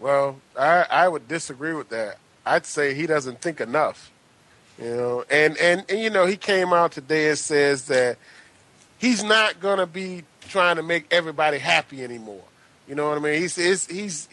[0.00, 2.16] Well, I, I would disagree with that.
[2.46, 4.10] I'd say he doesn't think enough.
[4.80, 8.16] You know, and, and, and you know, he came out today and says that
[8.98, 12.42] he's not to be trying to make everybody happy anymore.
[12.86, 13.40] You know what I mean?
[13.40, 14.26] He's he's he's,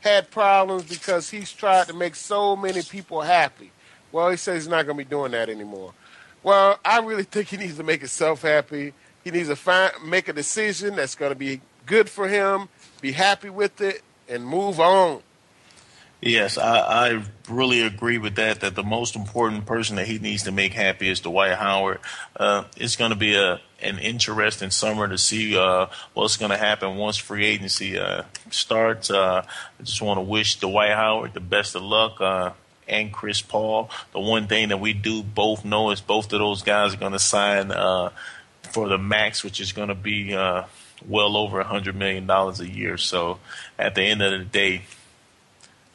[0.00, 3.70] had problems because he's tried to make so many people happy.
[4.12, 5.92] Well, he says he's not to be doing that anymore.
[6.42, 8.94] Well, I really think he needs to make himself happy.
[9.24, 12.68] He needs to find make a decision that's to be good for him,
[13.00, 15.22] be happy with it, and move on.
[16.22, 18.60] Yes, I, I really agree with that.
[18.60, 22.00] That the most important person that he needs to make happy is Dwight Howard.
[22.36, 26.58] Uh, it's going to be a an interesting summer to see uh, what's going to
[26.58, 29.10] happen once free agency uh, starts.
[29.10, 32.50] Uh, I just want to wish Dwight Howard the best of luck uh,
[32.86, 33.88] and Chris Paul.
[34.12, 37.12] The one thing that we do both know is both of those guys are going
[37.12, 38.10] to sign uh,
[38.70, 40.34] for the max, which is going to be
[41.08, 42.98] well over a hundred million dollars a year.
[42.98, 43.38] So
[43.78, 44.82] at the end of the day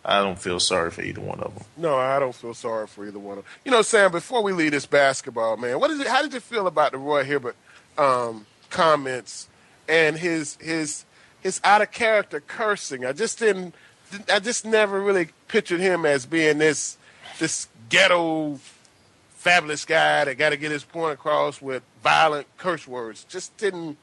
[0.08, 1.66] I don't feel sorry for either one of them.
[1.78, 3.54] No, I don't feel sorry for either one of them.
[3.66, 6.06] You know, Sam, before we leave this basketball, man, what is it?
[6.06, 7.56] How did you feel about the Roy Hibbert
[7.98, 9.50] um, comments
[9.90, 11.06] and his his
[11.42, 13.04] his out of character cursing?
[13.04, 13.74] I just didn't.
[14.32, 16.98] I just never really pictured him as being this
[17.40, 18.60] this ghetto
[19.30, 23.24] fabulous guy that got to get his point across with violent curse words.
[23.24, 23.98] Just didn't.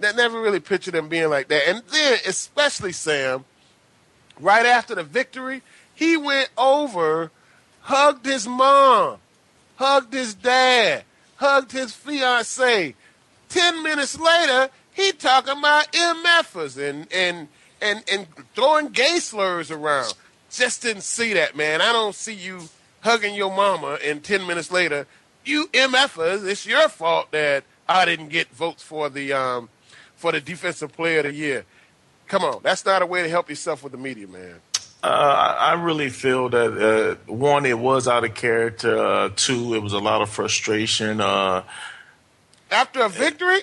[0.00, 1.68] That never really pictured him being like that.
[1.68, 3.46] And then, especially Sam
[4.40, 5.62] right after the victory,
[5.94, 7.30] he went over,
[7.80, 9.18] hugged his mom,
[9.76, 11.04] hugged his dad,
[11.36, 12.94] hugged his fiance.
[13.48, 17.48] Ten minutes later, he talking about MFers and and
[17.80, 20.14] and and throwing gay slurs around.
[20.50, 21.80] Just didn't see that, man.
[21.80, 22.60] I don't see you
[23.00, 25.06] hugging your mama, and ten minutes later,
[25.44, 26.46] you MFers.
[26.46, 29.68] It's your fault that I didn't get votes for the um
[30.14, 31.64] for the defensive player of the year.
[32.32, 34.54] Come on, that's not a way to help yourself with the media, man.
[35.02, 38.96] Uh, I really feel that uh, one, it was out of character.
[38.96, 41.20] Uh, two, it was a lot of frustration.
[41.20, 41.62] Uh,
[42.70, 43.60] After a victory,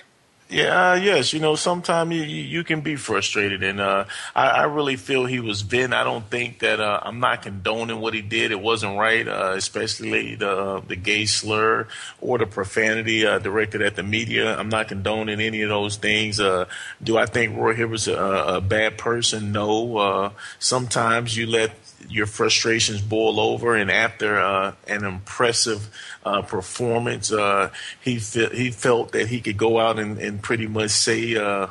[0.50, 1.32] yeah, uh, yes.
[1.32, 5.38] You know, sometimes you, you can be frustrated, and uh, I, I really feel he
[5.38, 5.92] was venting.
[5.92, 8.50] I don't think that uh, I'm not condoning what he did.
[8.50, 11.86] It wasn't right, uh, especially the the gay slur
[12.20, 14.56] or the profanity uh, directed at the media.
[14.56, 16.40] I'm not condoning any of those things.
[16.40, 16.66] Uh,
[17.02, 19.52] do I think Roy Hibbert's a, a bad person?
[19.52, 19.96] No.
[19.98, 21.72] Uh, sometimes you let
[22.08, 25.88] your frustrations boil over, and after uh, an impressive
[26.24, 30.66] uh, performance, uh, he fe- he felt that he could go out and, and pretty
[30.66, 31.66] much say uh,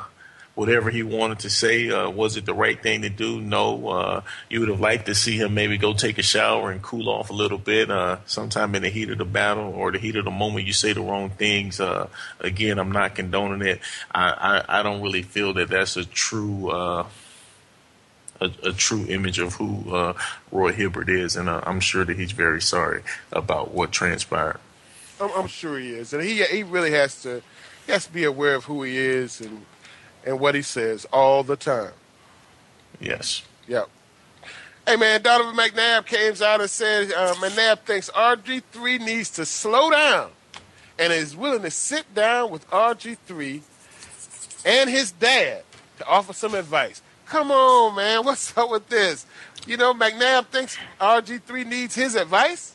[0.54, 1.90] whatever he wanted to say.
[1.90, 3.40] Uh, was it the right thing to do?
[3.40, 3.88] No.
[3.88, 7.08] Uh, you would have liked to see him maybe go take a shower and cool
[7.08, 7.88] off a little bit.
[8.26, 10.92] Sometime in the heat of the battle or the heat of the moment, you say
[10.92, 11.80] the wrong things.
[12.40, 13.80] Again, I'm not condoning it.
[14.12, 17.04] I, I, I don't really feel that that's a true.
[18.40, 20.14] A, a, true image of who uh,
[20.50, 24.58] Roy Hibbert is, and uh, I'm sure that he's very sorry about what transpired.
[25.20, 27.42] I'm, I'm, sure he is, and he he really has to
[27.84, 29.66] he has to be aware of who he is and
[30.24, 31.92] and what he says all the time.
[32.98, 33.42] Yes.
[33.68, 33.88] Yep.
[34.86, 39.90] Hey man, Donovan McNabb came out and said uh, McNabb thinks RG3 needs to slow
[39.90, 40.30] down
[40.98, 43.60] and is willing to sit down with RG3
[44.64, 45.62] and his dad
[45.98, 47.02] to offer some advice.
[47.30, 48.24] Come on, man.
[48.24, 49.24] What's up with this?
[49.64, 52.74] You know, McNabb thinks RG3 needs his advice.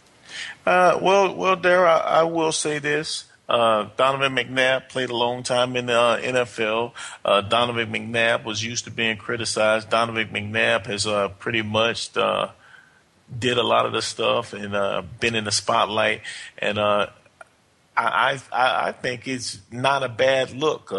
[0.65, 3.26] Uh, well, well, there I, I, will say this.
[3.50, 6.94] Uh, Donovan McNabb played a long time in the uh, NFL.
[7.26, 9.89] Uh, Donovan McNabb was used to being criticized.
[9.89, 12.48] Donovan McNabb has uh, pretty much uh,
[13.38, 14.72] did a lot of the stuff and
[15.20, 16.22] been in the spotlight.
[16.58, 17.10] And I,
[17.98, 20.94] I, I think it's not a bad look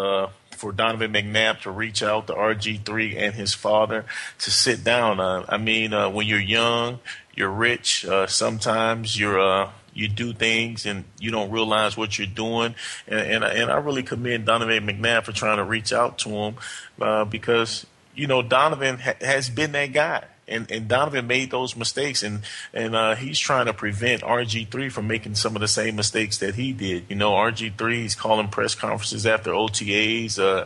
[0.57, 4.05] for Donovan McNabb to reach out to RG3 and his father
[4.39, 5.19] to sit down.
[5.19, 6.99] Uh, I mean, uh, when you're young,
[7.35, 8.05] you're rich.
[8.05, 12.75] Uh, sometimes you're uh, you do things and you don't realize what you're doing.
[13.07, 16.55] And and, and I really commend Donovan McNabb for trying to reach out to him
[17.01, 21.75] uh, because you know Donovan ha- has been that guy and, and Donovan made those
[21.75, 22.41] mistakes, and
[22.73, 26.37] and uh, he's trying to prevent RG three from making some of the same mistakes
[26.39, 27.05] that he did.
[27.09, 30.39] You know, RG three he's calling press conferences after OTAs.
[30.39, 30.65] Uh,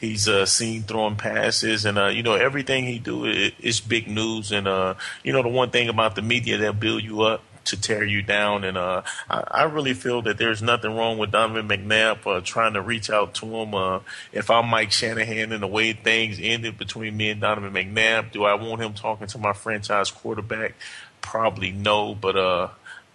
[0.00, 4.52] he's uh, seen throwing passes, and uh, you know everything he do is, big news.
[4.52, 7.80] And uh, you know the one thing about the media, they'll build you up to
[7.80, 8.64] tear you down.
[8.64, 12.74] And uh, I, I, really feel that there's nothing wrong with Donovan McNabb uh, trying
[12.74, 13.74] to reach out to him.
[13.74, 14.00] Uh,
[14.32, 18.44] if I'm Mike Shanahan and the way things ended between me and Donovan McNabb, do
[18.44, 20.74] I want him talking to my franchise quarterback?
[21.20, 22.14] Probably no.
[22.14, 22.68] But uh,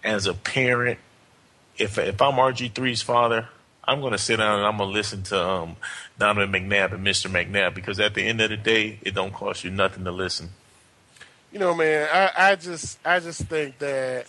[0.04, 0.98] as a parent,
[1.78, 3.48] if if I'm RG3's father,
[3.84, 5.76] I'm going to sit down and I'm going to listen to um,
[6.18, 7.30] Donovan McNabb and Mr.
[7.30, 10.50] McNabb because at the end of the day, it don't cost you nothing to listen
[11.52, 14.26] you know, man, I, I just I just think that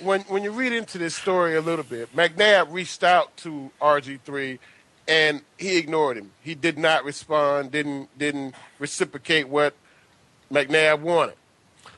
[0.00, 4.58] when when you read into this story a little bit, McNabb reached out to RG3
[5.08, 6.32] and he ignored him.
[6.42, 9.74] He did not respond, didn't didn't reciprocate what
[10.50, 11.36] McNabb wanted.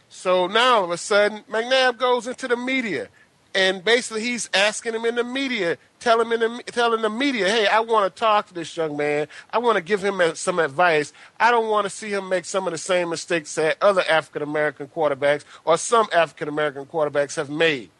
[0.08, 3.08] So now all of a sudden, McNabb goes into the media
[3.54, 7.48] and basically he's asking him in the media, telling him in the, telling the media,
[7.48, 9.28] "Hey, I want to talk to this young man.
[9.52, 11.12] I want to give him some advice.
[11.38, 14.42] I don't want to see him make some of the same mistakes that other African
[14.42, 17.90] American quarterbacks or some African American quarterbacks have made."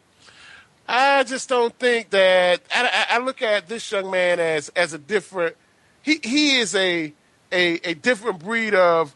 [0.87, 2.61] I just don't think that.
[2.71, 5.55] I, I, look at this young man as as a different.
[6.01, 7.11] He he is a
[7.51, 9.15] a, a different breed of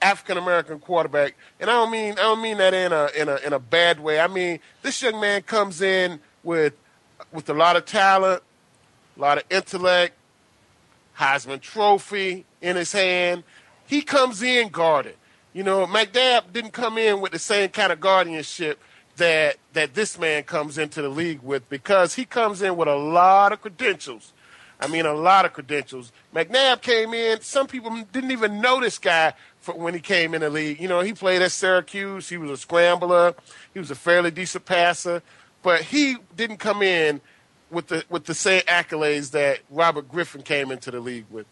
[0.00, 3.36] African American quarterback, and I don't mean I don't mean that in a in a
[3.36, 4.20] in a bad way.
[4.20, 6.74] I mean this young man comes in with
[7.32, 8.42] with a lot of talent,
[9.16, 10.14] a lot of intellect,
[11.18, 13.44] Heisman Trophy in his hand.
[13.86, 15.16] He comes in guarded.
[15.52, 18.80] You know, McNabb didn't come in with the same kind of guardianship
[19.16, 22.96] that that this man comes into the league with because he comes in with a
[22.96, 24.32] lot of credentials.
[24.80, 26.12] I mean, a lot of credentials.
[26.34, 27.40] McNabb came in.
[27.40, 29.32] Some people didn't even know this guy
[29.76, 30.80] when he came in the league.
[30.80, 32.28] You know, he played at Syracuse.
[32.28, 33.34] He was a scrambler.
[33.72, 35.22] He was a fairly decent passer,
[35.62, 37.20] but he didn't come in
[37.70, 41.46] with the with the same accolades that Robert Griffin came into the league with.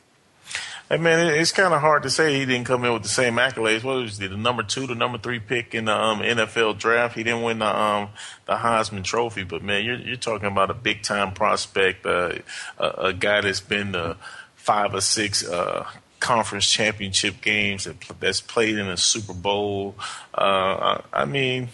[0.88, 3.34] Hey man, it's kind of hard to say he didn't come in with the same
[3.34, 3.82] accolades.
[3.82, 7.16] What was he, the number two, the number three pick in the um, NFL draft?
[7.16, 8.10] He didn't win the um,
[8.46, 12.34] the Heisman Trophy, but man, you're you're talking about a big time prospect, uh,
[12.78, 14.16] a, a, guy that's been the
[14.54, 15.88] five or six uh,
[16.20, 19.94] conference championship games that, that's played in a Super Bowl.
[20.34, 21.68] Uh, I mean,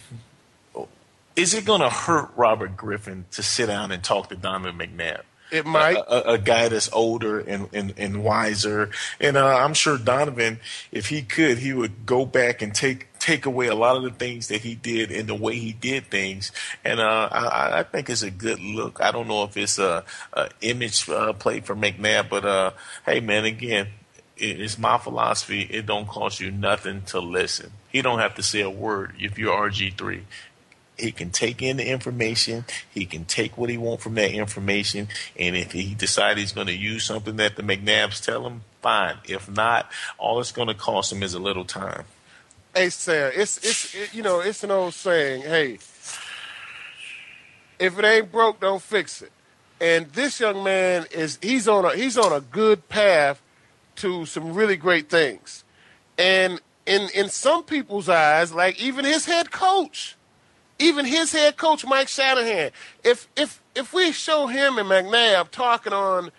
[1.36, 5.22] is it going to hurt Robert Griffin to sit down and talk to Donovan McNabb?
[5.50, 5.96] It might.
[5.96, 8.90] A, a, a, guy that's older and, and, and wiser.
[9.20, 13.46] And uh, I'm sure Donovan, if he could, he would go back and take take
[13.46, 16.50] away a lot of the things that he did and the way he did things.
[16.84, 19.00] And uh, I, I think it's a good look.
[19.00, 22.72] I don't know if it's a, a image uh, play for McNabb, but uh,
[23.06, 23.88] hey, man, again,
[24.42, 25.62] it's my philosophy.
[25.62, 27.72] It don't cost you nothing to listen.
[27.90, 30.24] He don't have to say a word if you're RG three.
[30.98, 32.64] He can take in the information.
[32.90, 35.08] He can take what he want from that information.
[35.38, 39.16] And if he decides he's going to use something that the McNabbs tell him, fine.
[39.24, 42.04] If not, all it's going to cost him is a little time.
[42.74, 45.42] Hey, Sam, it's it's it, you know it's an old saying.
[45.42, 45.74] Hey,
[47.78, 49.32] if it ain't broke, don't fix it.
[49.80, 53.41] And this young man is he's on a he's on a good path
[53.96, 55.64] to some really great things.
[56.18, 60.16] And in in some people's eyes, like even his head coach,
[60.78, 62.70] even his head coach Mike Shanahan,
[63.04, 66.30] if if if we show him and McNabb talking on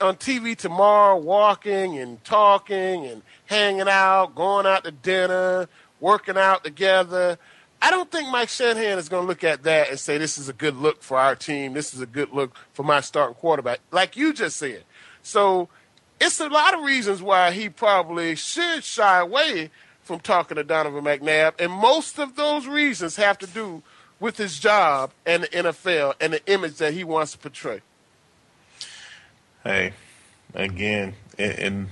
[0.00, 5.68] on TV tomorrow, walking and talking and hanging out, going out to dinner,
[6.00, 7.38] working out together.
[7.80, 10.48] I don't think Mike Shanahan is going to look at that and say this is
[10.48, 11.74] a good look for our team.
[11.74, 14.84] This is a good look for my starting quarterback, like you just said.
[15.22, 15.68] So
[16.20, 19.70] it's a lot of reasons why he probably should shy away
[20.02, 23.82] from talking to Donovan McNabb, and most of those reasons have to do
[24.20, 27.80] with his job and the NFL and the image that he wants to portray.
[29.64, 29.92] Hey,
[30.54, 31.88] again, and,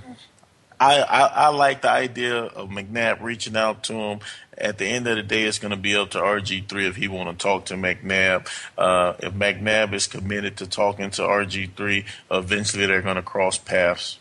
[0.84, 4.20] I, I, I like the idea of McNabb reaching out to him.
[4.56, 7.08] At the end of the day, it's going to be up to RG3 if he
[7.08, 8.48] want to talk to McNabb.
[8.76, 14.18] Uh, if McNabb is committed to talking to RG3, eventually they're going to cross paths.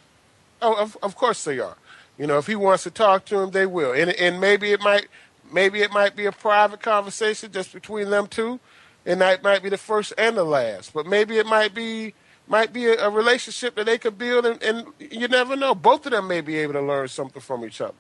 [0.62, 1.76] Oh, of, of course they are.
[2.18, 3.92] You know, if he wants to talk to him, they will.
[3.92, 5.08] And and maybe it might
[5.52, 8.60] maybe it might be a private conversation just between them two,
[9.06, 10.94] and that might be the first and the last.
[10.94, 12.14] But maybe it might be
[12.48, 15.74] might be a, a relationship that they could build, and, and, you never know.
[15.74, 17.94] Both of them may be able to learn something from each other.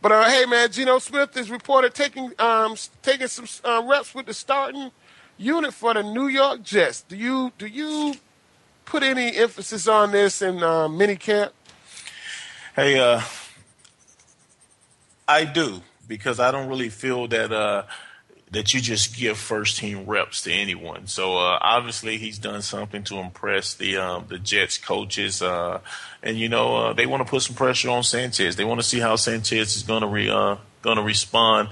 [0.00, 4.26] But uh, hey, man, Geno Smith is reported taking um, taking some uh, reps with
[4.26, 4.90] the starting
[5.38, 7.02] unit for the New York Jets.
[7.02, 8.14] Do you do you
[8.84, 11.52] put any emphasis on this in uh, mini camp?
[12.76, 13.22] Hey, uh,
[15.26, 17.84] I do because I don't really feel that uh,
[18.50, 21.06] that you just give first team reps to anyone.
[21.06, 25.80] So uh, obviously he's done something to impress the um, the Jets coaches, uh,
[26.22, 28.56] and you know uh, they want to put some pressure on Sanchez.
[28.56, 31.68] They want to see how Sanchez is going to re, uh, going to respond.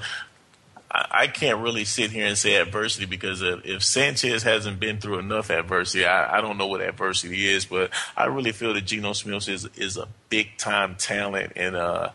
[0.95, 5.51] I, can't really sit here and say adversity because if, Sanchez hasn't been through enough
[5.51, 7.64] adversity, I, I, don't know what adversity is.
[7.64, 12.11] But I really feel that Geno Smith is is a big time talent, and uh,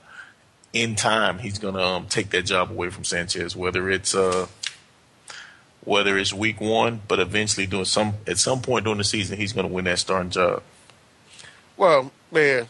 [0.82, 3.56] in time he's going to um, take that job away from Sanchez.
[3.56, 4.48] Whether it's uh,
[5.84, 9.54] whether it's week one, but eventually doing some at some point during the season, he's
[9.54, 10.64] going to win that starting job.
[11.78, 12.68] Well, man,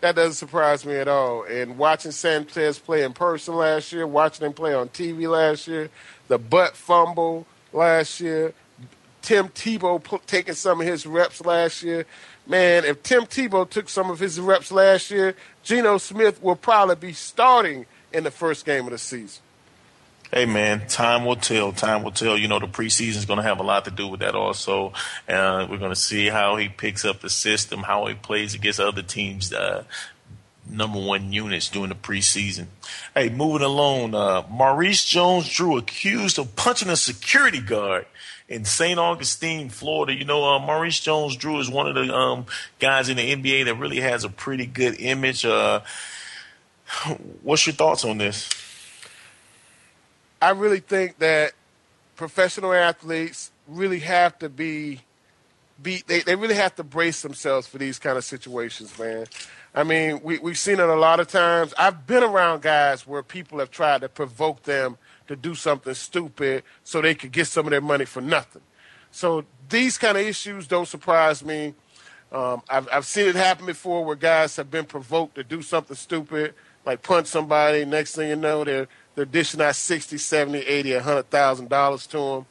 [0.00, 1.44] that doesn't surprise me at all.
[1.44, 5.90] And watching Sanchez play in person last year, watching him play on TV last year,
[6.28, 8.54] the butt fumble last year,
[9.22, 12.06] Tim Tebow p- taking some of his reps last year.
[12.48, 16.96] Man, if Tim Tebow took some of his reps last year, Geno Smith will probably
[16.96, 19.42] be starting in the first game of the season.
[20.32, 21.72] Hey man, time will tell.
[21.72, 22.36] Time will tell.
[22.36, 24.94] You know, the preseason is going to have a lot to do with that also.
[25.28, 28.80] Uh, we're going to see how he picks up the system, how he plays against
[28.80, 29.84] other teams, uh,
[30.70, 32.66] number one units during the preseason.
[33.14, 38.04] Hey, moving along, uh, Maurice Jones-Drew accused of punching a security guard
[38.48, 38.98] in St.
[38.98, 40.14] Augustine, Florida.
[40.14, 42.46] You know, uh, Maurice Jones-Drew is one of the um,
[42.78, 45.44] guys in the NBA that really has a pretty good image.
[45.44, 45.80] Uh,
[47.42, 48.48] what's your thoughts on this?
[50.40, 51.52] I really think that
[52.16, 55.00] professional athletes really have to be
[55.80, 59.26] be they, they really have to brace themselves for these kind of situations, man.
[59.74, 61.74] I mean, we we've seen it a lot of times.
[61.78, 64.98] I've been around guys where people have tried to provoke them
[65.28, 68.62] to do something stupid so they could get some of their money for nothing.
[69.10, 71.74] So these kind of issues don't surprise me.
[72.30, 75.96] Um, I've, I've seen it happen before where guys have been provoked to do something
[75.96, 76.54] stupid,
[76.84, 77.84] like punch somebody.
[77.84, 82.46] Next thing you know, they're they're dishing out 60, 70, 80, $100,000 to them.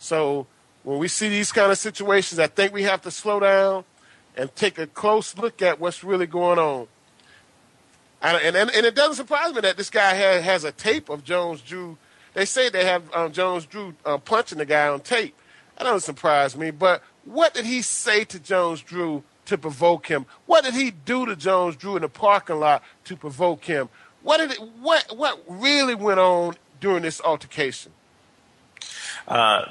[0.00, 0.48] So
[0.82, 3.84] when we see these kind of situations, I think we have to slow down
[4.36, 6.88] and take a close look at what's really going on.
[8.20, 11.22] and, and and it doesn't surprise me that this guy has, has a tape of
[11.22, 11.96] Jones Drew.
[12.38, 15.34] They say they have um, Jones Drew uh, punching the guy on tape.
[15.76, 16.70] That doesn't surprise me.
[16.70, 20.24] But what did he say to Jones Drew to provoke him?
[20.46, 23.88] What did he do to Jones Drew in the parking lot to provoke him?
[24.22, 27.90] What did it, what what really went on during this altercation?
[29.26, 29.64] Uh,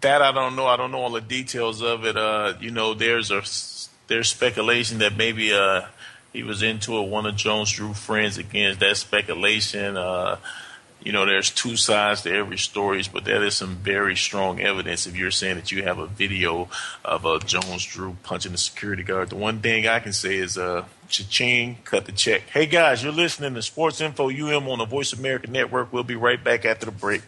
[0.00, 0.66] that I don't know.
[0.66, 2.16] I don't know all the details of it.
[2.16, 3.44] Uh, you know, there's a
[4.08, 5.82] there's speculation that maybe uh,
[6.32, 7.08] he was into it.
[7.08, 9.96] One of Jones Drew friends against that speculation.
[9.96, 10.38] Uh,
[11.02, 15.06] you know, there's two sides to every story, but that is some very strong evidence
[15.06, 16.68] if you're saying that you have a video
[17.04, 19.30] of uh, Jones Drew punching the security guard.
[19.30, 22.42] The one thing I can say is, uh, cha-ching, cut the check.
[22.52, 25.92] Hey guys, you're listening to Sports Info UM on the Voice America Network.
[25.92, 27.22] We'll be right back after the break.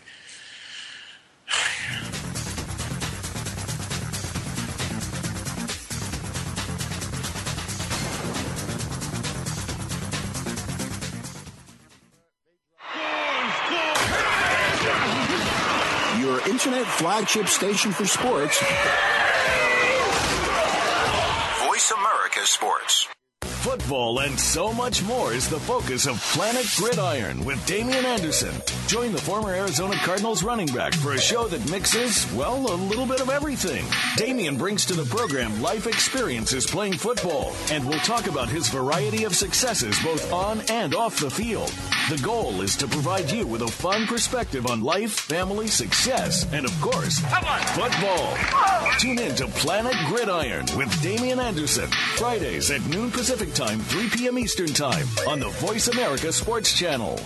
[16.93, 18.59] Flagship station for sports.
[21.66, 23.09] Voice America Sports.
[23.43, 28.53] Football and so much more is the focus of Planet Gridiron with Damien Anderson.
[28.88, 33.07] Join the former Arizona Cardinals running back for a show that mixes, well, a little
[33.07, 33.84] bit of everything.
[34.16, 39.24] Damien brings to the program life experiences playing football, and we'll talk about his variety
[39.24, 41.72] of successes both on and off the field.
[42.13, 46.67] The goal is to provide you with a fun perspective on life, family, success, and
[46.67, 48.37] of course, football.
[48.99, 54.39] Tune in to Planet Gridiron with Damien Anderson, Fridays at noon Pacific Time, 3 p.m.
[54.39, 57.19] Eastern Time on the Voice America Sports Channel.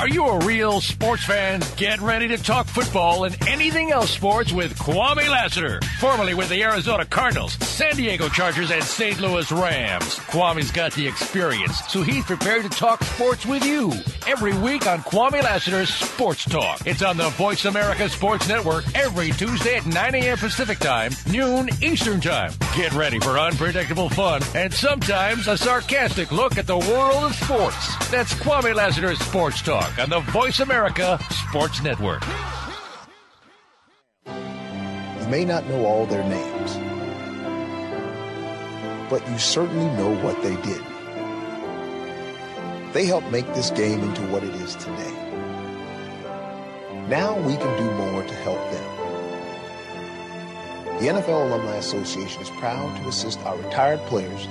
[0.00, 1.60] Are you a real sports fan?
[1.76, 6.62] Get ready to talk football and anything else sports with Kwame Lassiter, formerly with the
[6.62, 9.20] Arizona Cardinals, San Diego Chargers, and St.
[9.20, 10.14] Louis Rams.
[10.30, 13.92] Kwame's got the experience, so he's prepared to talk sports with you
[14.28, 16.86] every week on Kwame Lassiter's Sports Talk.
[16.86, 20.36] It's on the Voice America Sports Network every Tuesday at 9 a.m.
[20.36, 22.52] Pacific Time, noon Eastern Time.
[22.76, 28.10] Get ready for unpredictable fun and sometimes a sarcastic look at the world of sports.
[28.10, 31.18] That's Kwame Lassiter's Sports Talk on the Voice America
[31.48, 32.22] Sports Network.
[34.26, 36.74] You may not know all their names,
[39.08, 40.82] but you certainly know what they did.
[42.98, 45.12] They helped make this game into what it is today.
[47.06, 48.84] Now we can do more to help them.
[50.98, 54.48] The NFL Alumni Association is proud to assist our retired players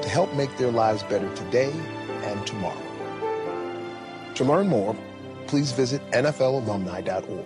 [0.00, 1.70] to help make their lives better today
[2.22, 2.80] and tomorrow.
[4.36, 4.96] To learn more,
[5.46, 7.44] please visit NFLalumni.org.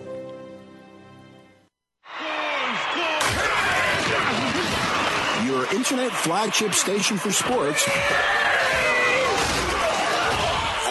[5.45, 7.85] Your internet flagship station for sports.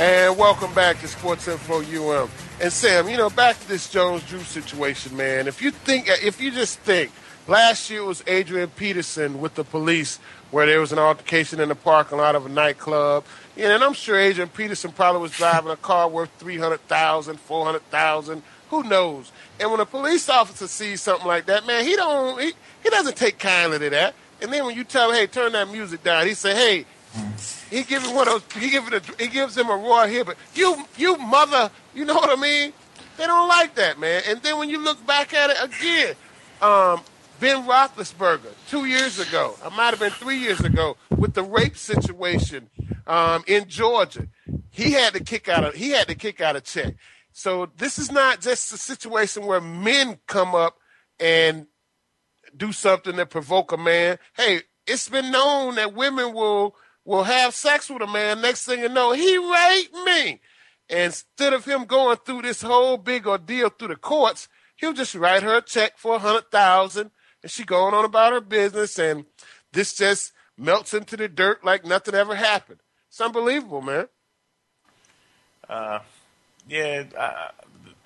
[0.00, 2.30] And welcome back to Sports Info UM.
[2.60, 5.48] And Sam, you know, back to this Jones Drew situation, man.
[5.48, 7.10] If you think, if you just think,
[7.48, 10.20] last year was Adrian Peterson with the police
[10.52, 13.24] where there was an altercation in the parking lot of a nightclub.
[13.56, 18.84] Yeah, and I'm sure Adrian Peterson probably was driving a car worth 300000 400000 who
[18.84, 19.32] knows?
[19.58, 22.52] And when a police officer sees something like that, man, he don't he,
[22.84, 24.14] he doesn't take kindly to that.
[24.40, 26.86] And then when you tell him, hey, turn that music down, he say, hey,
[27.70, 30.24] he gives him one of those, he it a, he gives him a raw here,
[30.24, 32.72] but you, you mother, you know what I mean?
[33.16, 34.22] They don't like that, man.
[34.28, 36.14] And then when you look back at it again,
[36.62, 37.00] um,
[37.40, 41.76] Ben Roethlisberger, two years ago, I might have been three years ago, with the rape
[41.76, 42.68] situation
[43.06, 44.28] um, in Georgia,
[44.70, 46.94] he had to kick out a he had to kick out a check.
[47.32, 50.78] So this is not just a situation where men come up
[51.20, 51.66] and
[52.56, 54.18] do something that provoke a man.
[54.36, 56.74] Hey, it's been known that women will
[57.08, 58.42] will have sex with a man.
[58.42, 60.40] Next thing you know, he raped me.
[60.90, 64.46] And instead of him going through this whole big ordeal through the courts,
[64.76, 67.10] he'll just write her a check for a hundred thousand
[67.42, 69.24] and she going on about her business, and
[69.72, 72.80] this just melts into the dirt like nothing ever happened.
[73.08, 74.08] It's unbelievable, man.
[75.68, 76.00] Uh,
[76.68, 77.50] yeah, I,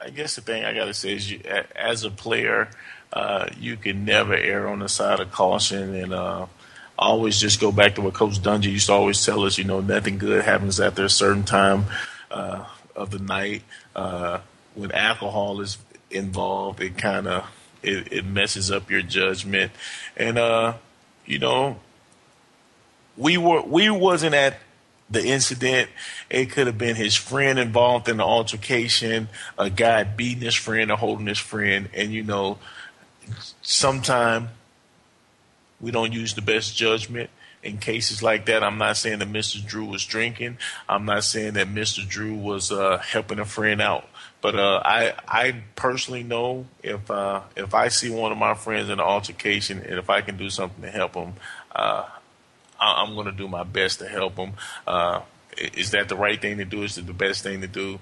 [0.05, 1.41] I guess the thing I got to say is, you,
[1.75, 2.69] as a player,
[3.13, 6.47] uh, you can never err on the side of caution, and uh,
[7.03, 9.59] always just go back to what Coach Dungy used to always tell us.
[9.59, 11.85] You know, nothing good happens after a certain time
[12.31, 12.65] uh,
[12.97, 13.63] of the night.
[13.95, 14.41] Uh,
[14.75, 15.79] when alcohol is
[16.11, 17.47] involved, it kind of
[17.83, 19.73] it, it, messes up your judgment.
[20.17, 20.75] And uh,
[21.27, 21.79] you know,
[23.17, 24.59] we were we wasn't at
[25.11, 25.91] the incident.
[26.31, 29.29] It could have been his friend involved in the altercation,
[29.59, 32.59] a guy beating his friend or holding his friend, and you know,
[33.61, 34.49] sometime
[35.83, 37.29] we don't use the best judgment
[37.63, 38.63] in cases like that.
[38.63, 39.65] I'm not saying that Mr.
[39.65, 40.59] Drew was drinking.
[40.89, 42.07] I'm not saying that Mr.
[42.09, 44.09] Drew was uh, helping a friend out.
[44.41, 48.89] But uh, I I personally know if uh, if I see one of my friends
[48.89, 51.35] in an altercation and if I can do something to help them,
[51.75, 52.09] uh,
[52.81, 54.55] I, am going to do my best to help them.
[54.85, 55.21] Uh,
[55.57, 56.83] is that the right thing to do?
[56.83, 58.01] Is it the best thing to do?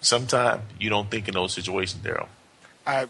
[0.00, 2.26] Sometimes you don't think in those situations, Daryl.
[2.84, 3.06] I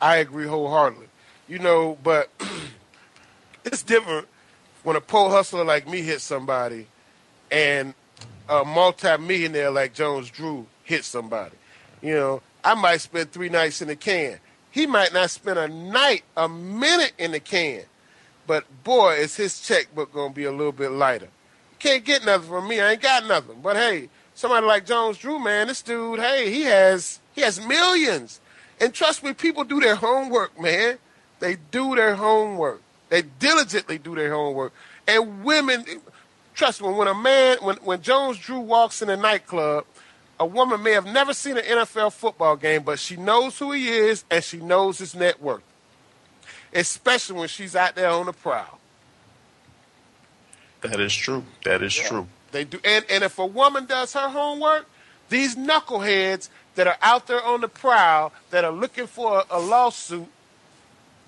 [0.00, 1.09] I agree wholeheartedly.
[1.50, 2.30] You know, but
[3.64, 4.28] it's different
[4.84, 6.86] when a pole hustler like me hits somebody
[7.50, 7.92] and
[8.48, 11.56] a multi-millionaire like Jones Drew hits somebody.
[12.02, 14.38] You know, I might spend three nights in the can.
[14.70, 17.82] He might not spend a night, a minute in the can.
[18.46, 21.30] But boy, is his checkbook gonna be a little bit lighter.
[21.80, 22.80] can't get nothing from me.
[22.80, 23.60] I ain't got nothing.
[23.60, 28.40] But hey, somebody like Jones Drew, man, this dude, hey, he has he has millions.
[28.80, 30.98] And trust me, people do their homework, man.
[31.40, 32.80] They do their homework.
[33.08, 34.72] They diligently do their homework.
[35.08, 35.84] And women,
[36.54, 39.84] trust me, when a man, when, when Jones Drew walks in a nightclub,
[40.38, 43.88] a woman may have never seen an NFL football game, but she knows who he
[43.88, 45.62] is and she knows his net worth,
[46.72, 48.78] especially when she's out there on the prowl.
[50.80, 51.44] That is true.
[51.64, 52.08] That is yeah.
[52.08, 52.28] true.
[52.52, 54.88] They do, and, and if a woman does her homework,
[55.28, 59.60] these knuckleheads that are out there on the prowl that are looking for a, a
[59.60, 60.26] lawsuit,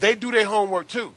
[0.02, 1.14] they do their homework too.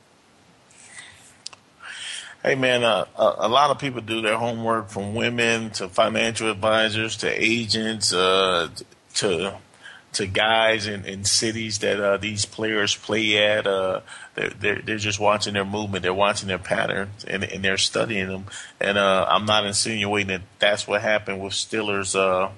[2.41, 6.51] Hey man, uh, a, a, lot of people do their homework from women to financial
[6.51, 8.69] advisors to agents uh,
[9.15, 9.55] to
[10.13, 13.65] to guys in, in cities that uh, these players play at.
[13.65, 14.01] Uh,
[14.35, 18.27] they're, they're, they're just watching their movement, they're watching their patterns, and, and they're studying
[18.27, 18.45] them.
[18.79, 22.49] And uh, I'm not insinuating that that's what happened with Steelers uh,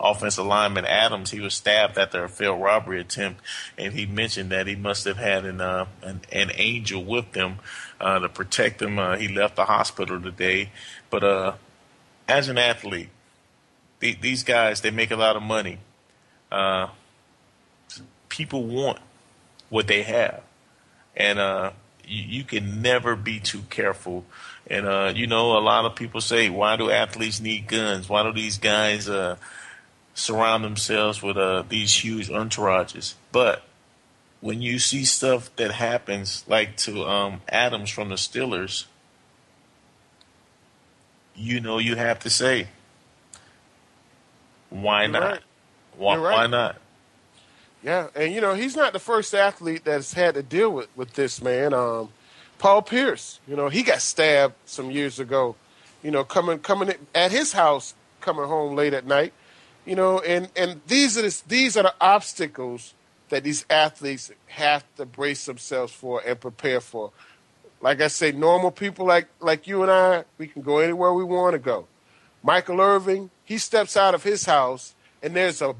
[0.00, 1.30] offensive lineman Adams.
[1.30, 3.40] He was stabbed after a failed robbery attempt,
[3.76, 7.58] and he mentioned that he must have had an uh, an, an angel with him
[8.00, 8.98] uh, to protect him.
[8.98, 10.70] Uh, he left the hospital today,
[11.10, 11.52] but uh,
[12.26, 13.10] as an athlete,
[14.00, 15.78] the, these guys they make a lot of money.
[16.50, 16.88] Uh,
[18.28, 18.98] people want
[19.68, 20.42] what they have,
[21.16, 21.70] and uh,
[22.04, 24.24] you, you, can never be too careful.
[24.66, 28.08] And uh, you know, a lot of people say, "Why do athletes need guns?
[28.08, 29.36] Why do these guys?" Uh,
[30.20, 33.14] surround themselves with uh, these huge entourages.
[33.32, 33.62] But
[34.40, 38.86] when you see stuff that happens, like to um, Adams from the Steelers,
[41.34, 42.68] you know you have to say,
[44.68, 45.22] why You're not?
[45.22, 45.40] Right.
[45.96, 46.32] Why, right.
[46.32, 46.76] why not?
[47.82, 51.14] Yeah, and you know he's not the first athlete that's had to deal with with
[51.14, 51.72] this man.
[51.72, 52.10] Um,
[52.58, 55.56] Paul Pierce, you know, he got stabbed some years ago.
[56.02, 59.32] You know, coming coming at his house, coming home late at night,
[59.90, 62.94] you know, and, and these are the, these are the obstacles
[63.28, 67.10] that these athletes have to brace themselves for and prepare for.
[67.80, 71.24] Like I say, normal people like like you and I, we can go anywhere we
[71.24, 71.88] want to go.
[72.40, 75.74] Michael Irvin, he steps out of his house and there's a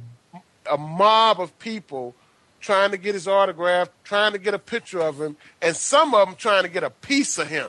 [0.69, 2.17] a mob of people
[2.59, 6.27] trying to get his autograph, trying to get a picture of him, and some of
[6.27, 7.69] them trying to get a piece of him.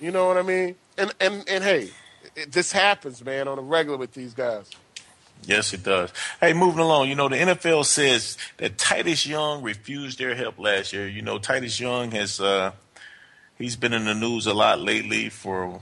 [0.00, 0.74] You know what I mean?
[0.98, 1.90] And and and hey,
[2.34, 4.72] it, this happens, man, on a regular with these guys.
[5.44, 6.12] Yes, it does.
[6.40, 10.92] Hey, moving along, you know, the NFL says that Titus Young refused their help last
[10.92, 11.06] year.
[11.06, 12.72] You know, Titus Young has, uh,
[13.56, 15.80] he's been in the news a lot lately for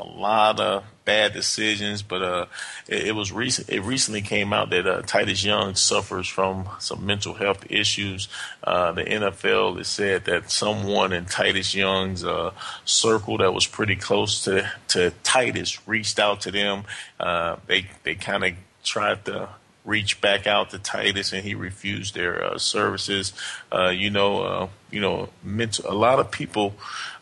[0.00, 2.46] a lot of bad decisions, but uh,
[2.88, 3.68] it, it, was recent.
[3.68, 8.28] It recently came out that uh, Titus Young suffers from some mental health issues.
[8.64, 12.52] Uh, the NFL has said that someone in Titus Young's uh,
[12.84, 16.84] circle that was pretty close to to Titus reached out to them.
[17.18, 19.50] Uh, they they kind of tried to
[19.84, 23.32] reach back out to Titus, and he refused their uh, services.
[23.72, 25.90] Uh, you know, uh, you know, mental.
[25.90, 26.74] A lot of people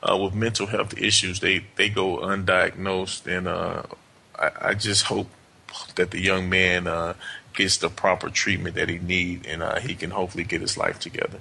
[0.02, 3.82] uh, with mental health issues they they go undiagnosed, and uh,
[4.38, 5.28] I, I, just hope
[5.94, 7.14] that the young man uh,
[7.54, 11.40] gets the proper treatment that he need, and he can hopefully get his life together.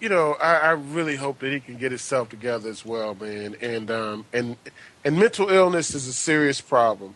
[0.00, 3.56] You know, I, I, really hope that he can get himself together as well, man.
[3.62, 4.56] And um, and
[5.04, 7.14] and mental illness is a serious problem,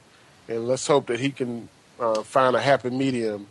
[0.48, 1.68] and let's hope that he can
[2.00, 3.46] uh, find a happy medium.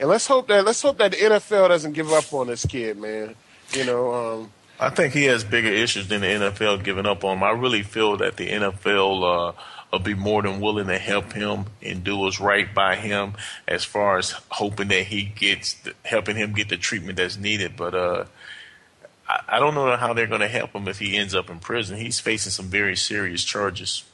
[0.00, 2.96] And let's hope that let's hope that the NFL doesn't give up on this kid,
[2.98, 3.34] man.
[3.72, 7.38] You know, um, I think he has bigger issues than the NFL giving up on
[7.38, 7.42] him.
[7.42, 9.52] I really feel that the NFL uh,
[9.92, 13.34] will be more than willing to help him and do what's right by him
[13.66, 17.76] as far as hoping that he gets the, helping him get the treatment that's needed.
[17.76, 18.24] But uh,
[19.28, 21.58] I, I don't know how they're going to help him if he ends up in
[21.58, 21.98] prison.
[21.98, 24.04] He's facing some very serious charges.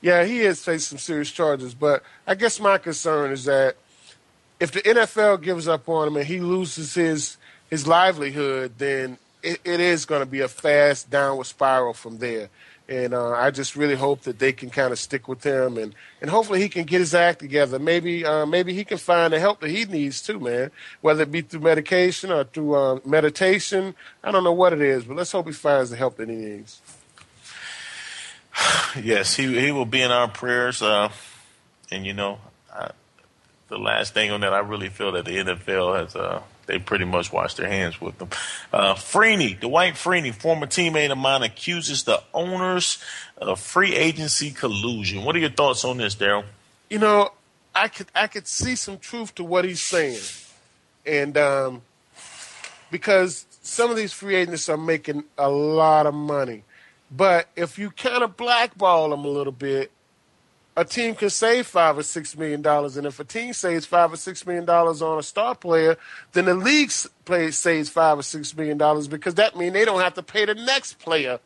[0.00, 1.74] Yeah, he has faced some serious charges.
[1.74, 3.76] But I guess my concern is that
[4.60, 7.36] if the NFL gives up on him and he loses his
[7.70, 12.48] his livelihood, then it, it is going to be a fast downward spiral from there.
[12.88, 15.94] And uh, I just really hope that they can kind of stick with him, and,
[16.22, 17.78] and hopefully he can get his act together.
[17.78, 20.70] Maybe uh, maybe he can find the help that he needs too, man.
[21.02, 23.94] Whether it be through medication or through uh, meditation,
[24.24, 26.34] I don't know what it is, but let's hope he finds the help that he
[26.34, 26.80] needs.
[29.02, 30.82] yes, he he will be in our prayers.
[30.82, 31.10] Uh,
[31.90, 32.38] and you know,
[32.72, 32.90] I,
[33.68, 37.04] the last thing on that, I really feel that the NFL has uh, they pretty
[37.04, 38.28] much washed their hands with them.
[38.72, 43.02] Uh, Freeney, Dwight Freeney, former teammate of mine, accuses the owners
[43.38, 45.24] of free agency collusion.
[45.24, 46.44] What are your thoughts on this, Daryl?
[46.90, 47.30] You know,
[47.74, 50.20] I could I could see some truth to what he's saying,
[51.06, 51.82] and um,
[52.90, 56.64] because some of these free agents are making a lot of money,
[57.10, 59.90] but if you kind of blackball them a little bit,
[60.76, 64.12] a team can save five or six million dollars, and if a team saves five
[64.12, 65.96] or six million dollars on a star player,
[66.32, 66.92] then the league
[67.24, 70.44] play, saves five or six million dollars because that means they don't have to pay
[70.44, 71.40] the next player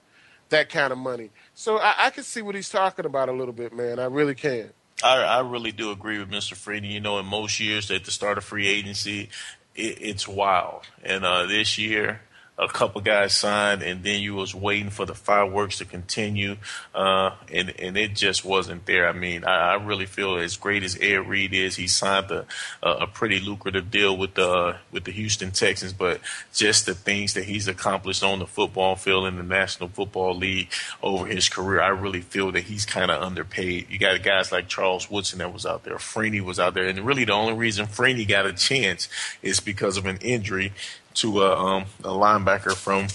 [0.50, 1.30] that kind of money.
[1.54, 3.98] So I, I can see what he's talking about a little bit, man.
[3.98, 4.70] I really can.
[5.02, 6.54] I, I really do agree with Mr.
[6.54, 6.92] Freeney.
[6.92, 9.30] You know, in most years at the start of free agency,
[9.74, 12.20] it, it's wild, and uh, this year
[12.58, 16.56] a couple guys signed, and then you was waiting for the fireworks to continue,
[16.94, 19.08] uh, and and it just wasn't there.
[19.08, 22.46] I mean, I, I really feel as great as Ed Reed is, he signed a
[22.82, 26.20] a pretty lucrative deal with the with the Houston Texans, but
[26.52, 30.68] just the things that he's accomplished on the football field in the National Football League
[31.02, 33.86] over his career, I really feel that he's kind of underpaid.
[33.88, 37.00] You got guys like Charles Woodson that was out there, Freeney was out there, and
[37.00, 39.08] really the only reason Freeney got a chance
[39.40, 40.72] is because of an injury
[41.14, 43.08] to a, um, a linebacker from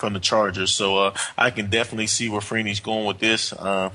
[0.00, 0.70] from the Chargers.
[0.70, 3.52] So uh, I can definitely see where Freeney's going with this.
[3.52, 3.90] Uh,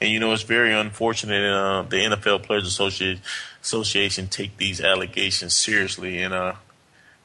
[0.00, 3.20] and you know, it's very unfortunate uh, the NFL Players Association,
[3.60, 6.22] Association take these allegations seriously.
[6.22, 6.54] And uh,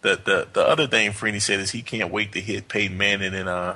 [0.01, 3.35] the the the other thing Freeney said is he can't wait to hit Peyton Manning.
[3.35, 3.75] And uh,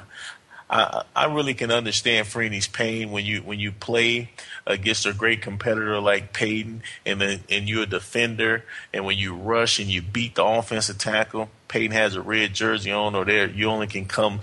[0.73, 4.31] I I really can understand Freeney's pain when you when you play
[4.65, 9.79] against a great competitor like Peyton, and and you're a defender, and when you rush
[9.79, 13.67] and you beat the offensive tackle, Peyton has a red jersey on, or there you
[13.67, 14.41] only can come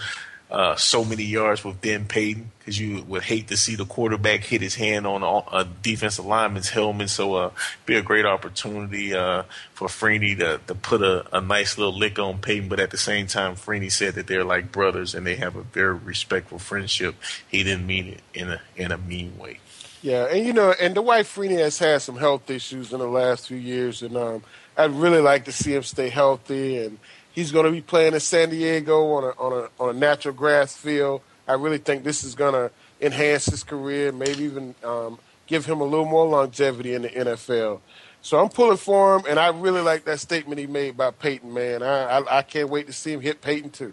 [0.51, 4.41] uh, so many yards with Ben Peyton because you would hate to see the quarterback
[4.41, 7.09] hit his hand on a, defensive lineman's helmet.
[7.09, 7.51] So, uh,
[7.87, 9.45] be a great opportunity uh,
[9.75, 12.69] for Freeney to, to put a, a nice little lick on Peyton.
[12.69, 15.63] But at the same time, Freeney said that they're like brothers and they have a
[15.63, 17.15] very respectful friendship.
[17.49, 19.61] He didn't mean it in a in a mean way.
[20.03, 23.07] Yeah, and you know, and the Dwight Freeney has had some health issues in the
[23.07, 24.43] last few years, and um,
[24.77, 26.79] I'd really like to see him stay healthy.
[26.79, 26.99] And
[27.33, 30.35] he's going to be playing in San Diego on a on a on a natural
[30.35, 31.23] grass field.
[31.47, 32.71] I really think this is going to
[33.01, 37.81] enhance his career, maybe even um, give him a little more longevity in the NFL.
[38.23, 41.53] So I'm pulling for him, and I really like that statement he made about Peyton.
[41.53, 43.93] Man, I I, I can't wait to see him hit Peyton too.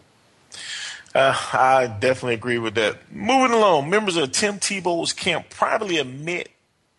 [1.15, 3.11] Uh, I definitely agree with that.
[3.11, 6.51] Moving along, members of Tim Tebow's camp privately admit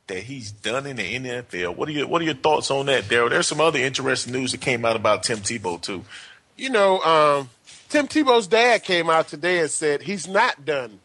[0.09, 1.77] that he's done in the NFL.
[1.77, 3.31] What are your What are your thoughts on that, Daryl?
[3.31, 6.05] There's some other interesting news that came out about Tim Tebow too.
[6.59, 7.51] You know, um,
[7.89, 10.99] Tim Tebow's dad came out today and said he's not done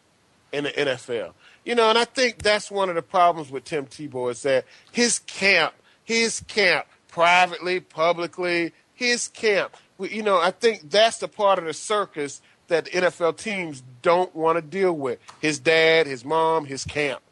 [0.52, 1.32] in the NFL.
[1.64, 4.66] You know, and I think that's one of the problems with Tim Tebow is that
[4.92, 5.72] his camp,
[6.04, 9.76] his camp, privately, publicly, his camp.
[9.98, 14.56] You know, I think that's the part of the circus that NFL teams don't want
[14.56, 15.20] to deal with.
[15.40, 17.22] His dad, his mom, his camp.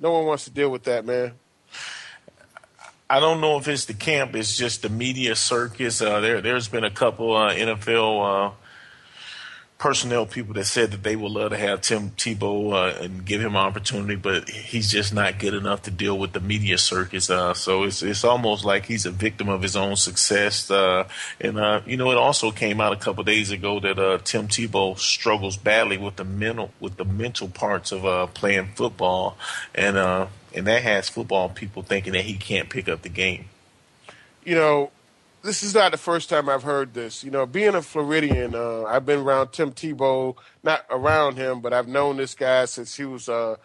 [0.00, 1.32] No one wants to deal with that, man.
[3.10, 4.36] I don't know if it's the camp.
[4.36, 6.02] It's just the media circus.
[6.02, 8.54] Uh, there, there's been a couple uh, NFL uh,
[9.78, 13.40] personnel people that said that they would love to have Tim Tebow uh, and give
[13.40, 17.30] him an opportunity, but he's just not good enough to deal with the media circus.
[17.30, 20.70] Uh, so it's it's almost like he's a victim of his own success.
[20.70, 21.08] Uh,
[21.40, 21.56] and
[21.86, 25.96] you know, it also came out a couple days ago that Tim Tebow struggles badly
[25.96, 29.38] with the mental with the mental parts of playing football,
[29.74, 33.46] and and that has football people thinking that he can't pick up the game.
[34.44, 34.90] You know,
[35.42, 37.22] this is not the first time I've heard this.
[37.22, 41.72] You know, being a Floridian, uh, I've been around Tim Tebow, not around him, but
[41.72, 43.58] I've known this guy since he was a,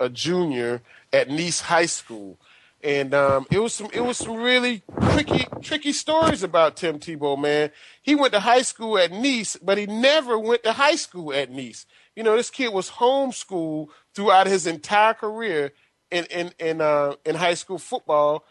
[0.00, 2.38] a, junior at Nease High School.
[2.82, 7.40] and um, it was some it was some really tricky tricky stories about Tim Tebow.
[7.40, 7.70] Man,
[8.02, 11.50] he went to high school at Nease, but he never went to high school at
[11.50, 11.86] Nease.
[12.16, 15.72] You know, this kid was homeschooled throughout his entire career
[16.14, 18.44] in in in uh, in high school football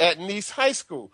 [0.00, 1.12] at Nease High School,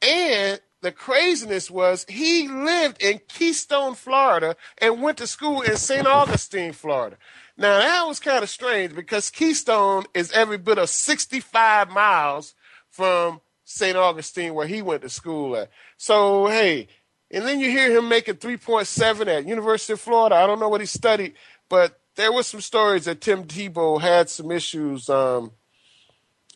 [0.00, 6.06] and the craziness was he lived in Keystone, Florida, and went to school in St.
[6.06, 7.18] Augustine, Florida.
[7.58, 12.54] Now that was kind of strange because Keystone is every bit of 65 miles
[12.88, 13.96] from St.
[13.96, 15.70] Augustine where he went to school at.
[15.98, 16.88] So hey,
[17.30, 20.36] and then you hear him making 3.7 at University of Florida.
[20.36, 21.34] I don't know what he studied,
[21.68, 25.52] but there were some stories that Tim Tebow had some issues um,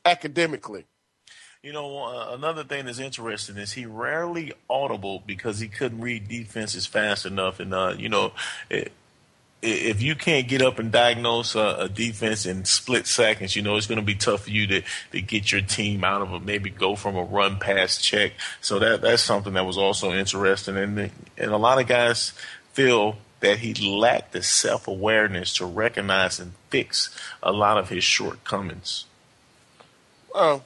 [0.05, 0.85] academically.
[1.63, 6.29] You know, uh, another thing that's interesting is he rarely audible because he couldn't read
[6.29, 7.61] defenses fast enough.
[7.61, 8.33] And, uh, you know,
[8.69, 8.93] it,
[9.63, 13.77] if you can't get up and diagnose a, a, defense in split seconds, you know
[13.79, 16.41] it's going to be tough for you to to get your team out of a
[16.41, 18.33] maybe go from a run pass check.
[18.61, 22.35] So that that's something that was also interesting, and and a lot of guys
[22.75, 28.03] feel that he lacked the self awareness to recognize and fix a lot of his
[28.03, 29.05] shortcomings.
[30.35, 30.65] Well,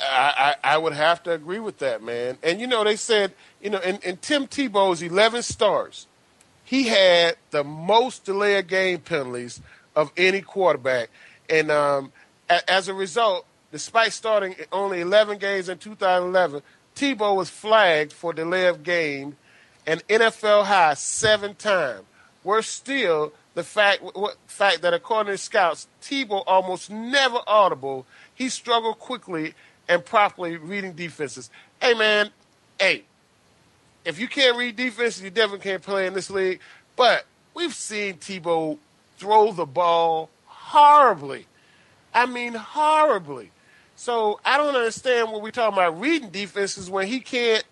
[0.00, 2.38] I, I, I would have to agree with that, man.
[2.42, 6.06] And you know they said you know in, in Tim Tebow's eleven stars
[6.64, 9.58] he had the most delay of game penalties
[9.96, 11.08] of any quarterback.
[11.48, 12.12] And um,
[12.50, 16.60] a- as a result, despite starting only 11 games in 2011,
[16.94, 19.38] Tebow was flagged for delay of game
[19.86, 22.02] an NFL high seven times.
[22.48, 24.02] Worse still, the fact
[24.46, 28.06] fact that according to scouts, Tebow almost never audible.
[28.34, 29.52] He struggled quickly
[29.86, 31.50] and properly reading defenses.
[31.78, 32.30] Hey man,
[32.80, 33.02] hey,
[34.02, 36.60] if you can't read defenses, you definitely can't play in this league.
[36.96, 38.78] But we've seen Tebow
[39.18, 41.44] throw the ball horribly.
[42.14, 43.50] I mean, horribly.
[43.94, 47.64] So I don't understand what we're talking about reading defenses when he can't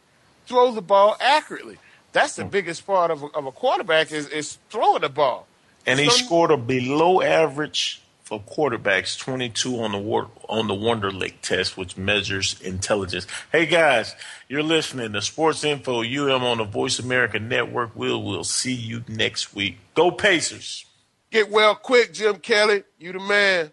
[0.44, 1.78] throw the ball accurately.
[2.16, 2.48] That's the hmm.
[2.48, 5.46] biggest part of a, of a quarterback is, is throwing the ball.
[5.84, 11.34] And he so, scored a below average for quarterbacks, 22 on the on the Wonderlic
[11.42, 13.26] test, which measures intelligence.
[13.52, 14.14] Hey guys,
[14.48, 17.90] you're listening to Sports Info UM on the Voice America Network.
[17.94, 19.76] We'll we'll see you next week.
[19.92, 20.86] Go Pacers!
[21.30, 22.84] Get well quick, Jim Kelly.
[22.98, 23.72] You the man.